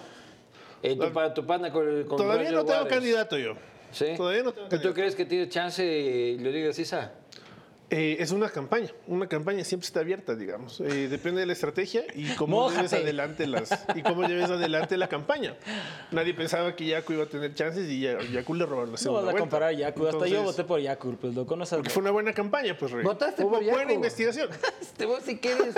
[0.83, 2.93] Eh, tu, pa- tu pana con, con Todavía no tengo Juárez.
[2.93, 3.55] candidato yo.
[3.95, 4.07] ¿Sí?
[4.17, 7.13] Todavía no tengo ¿Y ¿Tú crees que tiene chance de Leonidas Sisa?
[7.91, 10.81] Eh, es una campaña, una campaña siempre está abierta, digamos.
[10.81, 15.07] Eh, depende de la estrategia y cómo lleves adelante las y cómo lleves adelante la
[15.07, 15.55] campaña.
[16.11, 19.25] Nadie pensaba que Yaku iba a tener chances y Yaku le robaron la segunda No
[19.27, 21.77] vas a comparar Yaku, hasta yo voté por Yaku, pues lo conoces.
[21.77, 22.91] Porque fue una buena campaña, pues.
[22.91, 23.03] Rey.
[23.03, 23.75] Votaste Hubo por Yaku.
[23.77, 24.49] buena investigación.
[24.81, 25.75] este vos si quieres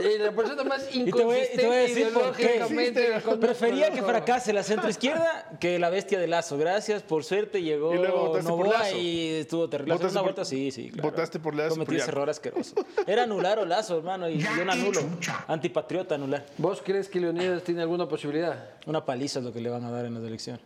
[0.00, 3.36] eh, la persona más inconsistente y te voy a decir por qué.
[3.40, 6.56] Prefería que fracase la centro izquierda que la bestia de Lazo.
[6.58, 8.96] Gracias, por suerte llegó Y luego votaste por Novoa Lazo.
[8.96, 9.94] y estuvo terrible.
[9.94, 11.10] La segunda por- vuelta sí, sí, claro.
[11.10, 12.74] votaste por Lazo, Cometí ese error asqueroso.
[13.06, 15.00] Era anular o Lazo, hermano, y yo no anulo.
[15.46, 16.44] Antipatriota anular.
[16.58, 18.70] ¿Vos crees que Leonidas tiene alguna posibilidad?
[18.86, 20.62] Una paliza es lo que le van a dar en las elecciones.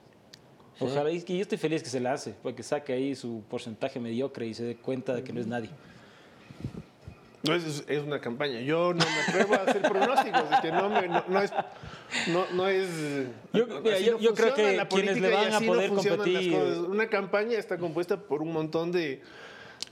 [0.80, 4.54] Ojalá, y yo estoy feliz que se lance, porque saque ahí su porcentaje mediocre y
[4.54, 5.70] se dé cuenta de que no es nadie.
[7.44, 8.60] No es, es una campaña.
[8.60, 10.44] Yo no me atrevo a hacer pronósticos.
[10.52, 11.52] Es que no, me- no- no es.
[12.28, 12.88] No, no es
[13.52, 16.42] Yo- mira, yo- yo creo que la quienes política le van a poder funcionan las
[16.42, 16.78] competir- cosas.
[16.78, 19.22] Una campaña está compuesta por un montón de,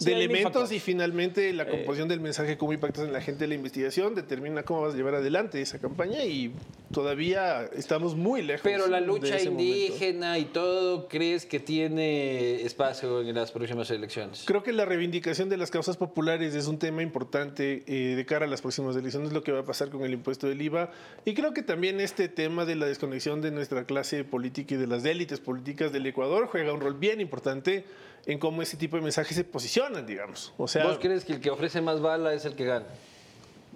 [0.00, 1.52] Sí, de elementos y finalmente Eh.
[1.52, 4.96] la composición del mensaje, cómo impactas en la gente, la investigación, determina cómo vas a
[4.96, 6.52] llevar adelante esa campaña y
[6.90, 8.62] todavía estamos muy lejos.
[8.64, 9.62] Pero la de lucha ese momento.
[9.76, 14.44] indígena y todo, ¿crees que tiene espacio en las próximas elecciones?
[14.46, 18.46] Creo que la reivindicación de las causas populares es un tema importante eh, de cara
[18.46, 20.90] a las próximas elecciones, lo que va a pasar con el impuesto del IVA.
[21.24, 24.86] Y creo que también este tema de la desconexión de nuestra clase política y de
[24.86, 27.84] las élites políticas del Ecuador juega un rol bien importante
[28.26, 30.52] en cómo ese tipo de mensajes se posicionan, digamos.
[30.58, 32.86] O sea, ¿Vos crees que el que ofrece más bala es el que gana?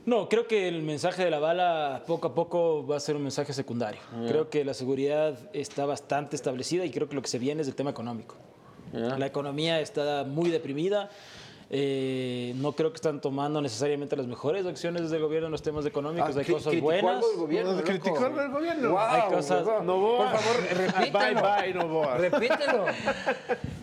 [0.07, 3.23] No, creo que el mensaje de la bala poco a poco va a ser un
[3.23, 4.01] mensaje secundario.
[4.29, 7.69] Creo que la seguridad está bastante establecida y creo que lo que se viene es
[7.69, 8.35] el tema económico.
[8.93, 11.09] La economía está muy deprimida.
[11.71, 15.63] eh, no creo que están tomando necesariamente las mejores acciones desde el gobierno en los
[15.63, 16.37] temas económicos.
[16.37, 17.25] Hay cri- cosas buenas.
[17.33, 17.85] el gobierno, loco.
[17.85, 18.91] criticó el gobierno.
[18.91, 19.65] Guau, Hay cosas-.
[19.83, 20.31] Novoa.
[20.33, 21.19] Por favor, repítelo.
[21.19, 22.19] Bye, bye, Novoa.
[22.19, 22.85] Repítelo.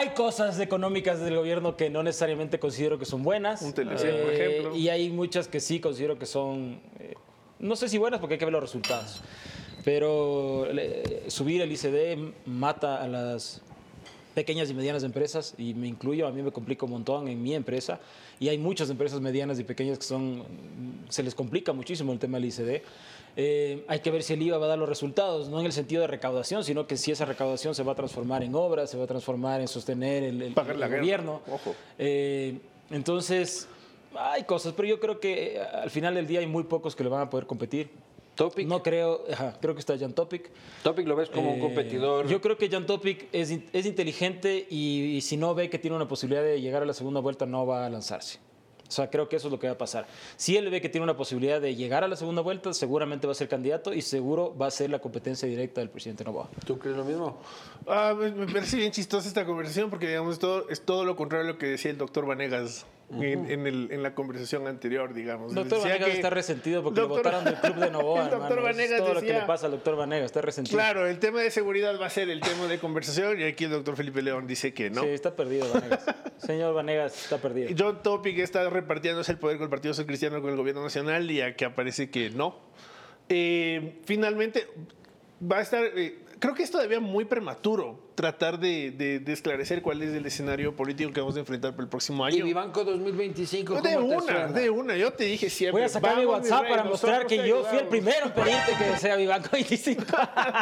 [0.00, 3.60] Hay cosas económicas del gobierno que no necesariamente considero que son buenas.
[3.60, 4.74] Un telecel, por ejemplo.
[4.74, 7.12] Y hay muchas que sí considero que son, eh,
[7.58, 9.20] no sé si buenas porque hay que ver los resultados.
[9.84, 13.60] Pero eh, subir el ICD mata a las
[14.34, 17.54] pequeñas y medianas empresas y me incluyo, a mí me complica un montón en mi
[17.54, 18.00] empresa
[18.38, 20.44] y hay muchas empresas medianas y pequeñas que son,
[21.10, 22.82] se les complica muchísimo el tema del ICD.
[23.36, 25.72] Eh, hay que ver si el IVA va a dar los resultados, no en el
[25.72, 28.96] sentido de recaudación, sino que si esa recaudación se va a transformar en obras, se
[28.98, 31.40] va a transformar en sostener el, el- Pagar la el guerra, gobierno.
[31.50, 31.74] ojo.
[31.98, 32.58] Eh,
[32.90, 33.68] entonces,
[34.16, 37.04] hay cosas, pero yo creo que eh, al final del día hay muy pocos que
[37.04, 37.90] le van a poder competir.
[38.34, 38.66] Topic.
[38.66, 40.50] No creo, ajá, creo que está Jan Topic.
[40.82, 42.26] Topic lo ves como un competidor.
[42.26, 45.96] Yo creo que Jan Topic es, es inteligente y, y si no ve que tiene
[45.96, 48.38] una posibilidad de llegar a la segunda vuelta, no va a lanzarse.
[48.90, 50.08] O sea, creo que eso es lo que va a pasar.
[50.36, 53.30] Si él ve que tiene una posibilidad de llegar a la segunda vuelta, seguramente va
[53.30, 56.50] a ser candidato y seguro va a ser la competencia directa del presidente Novoa.
[56.66, 57.40] ¿Tú crees lo mismo?
[57.86, 61.14] Ah, me, me parece bien chistosa esta conversación porque digamos es todo, es todo lo
[61.14, 65.12] contrario a lo que decía el doctor Vanegas en, en el- en la conversación anterior,
[65.14, 65.54] digamos.
[65.54, 68.24] Doctor Decía Vanegas que- está resentido porque Doctor- lo votaron del club de Novoa.
[68.24, 70.76] El doctor Vanegas todo lo que decía- le pasa al doctor Vanegas, está resentido.
[70.78, 73.70] Claro, el tema de seguridad va a ser el tema de conversación y aquí el
[73.70, 75.02] doctor Felipe León dice que no.
[75.02, 76.04] Sí, está perdido Vanegas.
[76.38, 77.70] Señor Vanegas, está perdido.
[77.76, 81.30] John Topic está repartiéndose el poder con el Partido Social Cristiano con el gobierno nacional
[81.30, 82.56] y aquí aparece que no.
[83.28, 84.66] Eh, finalmente,
[85.50, 85.84] va a estar.
[85.84, 90.26] eh, creo que es todavía muy prematuro tratar de, de- de esclarecer cuál es el
[90.26, 92.44] escenario político que vamos a enfrentar para el próximo ¿Y año.
[92.44, 94.46] Vivanco 2025 de cómo te una, suena?
[94.48, 94.96] de una.
[94.96, 95.80] Yo te dije siempre.
[95.80, 98.72] Voy a sacar mi WhatsApp rey, para mostrar que yo fui el primero en pedirte
[98.76, 100.02] que sea Vivanco 25.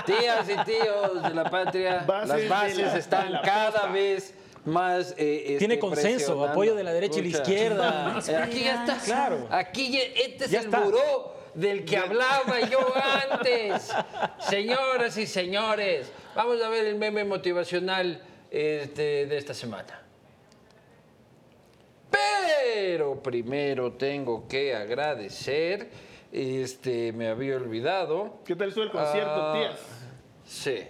[0.07, 3.87] Tías y tíos de la patria, Bases de las bases la- están de la cada
[3.87, 5.15] vez más.
[5.17, 8.17] eh, este, Tiene consenso, apoyo de la derecha y la izquierda.
[8.19, 8.99] Aquí ya está.
[9.05, 9.47] Claro.
[9.51, 10.81] Aquí ya- este es Ya el está.
[10.81, 12.79] buró del que hablaba yo
[13.33, 13.93] antes.
[14.39, 20.03] Señoras y señores, vamos a ver el meme motivacional este, de esta semana.
[22.11, 25.91] Pero primero tengo que agradecer,
[26.31, 28.39] este, me había olvidado.
[28.45, 29.81] ¿Qué tal estuvo el concierto, Ah, tías?
[30.47, 30.87] Sí.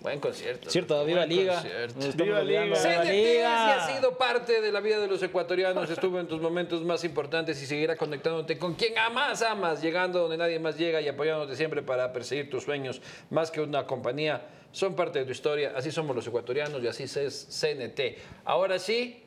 [0.00, 0.70] Buen concierto.
[0.70, 1.54] Cierto, viva Buen Liga.
[1.54, 2.24] concierto.
[2.24, 2.76] Viva Liga.
[2.76, 6.82] CNT si ha sido parte de la vida de los ecuatorianos, estuvo en tus momentos
[6.82, 11.08] más importantes y seguirá conectándote con quien más amas, llegando donde nadie más llega y
[11.08, 14.46] apoyándote siempre para perseguir tus sueños, más que una compañía.
[14.70, 18.00] Son parte de tu historia, así somos los ecuatorianos y así es CNT.
[18.44, 19.22] Ahora sí,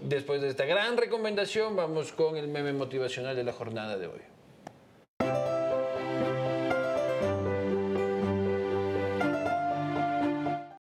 [0.00, 4.35] después de esta gran recomendación, vamos con el meme motivacional de la jornada de hoy.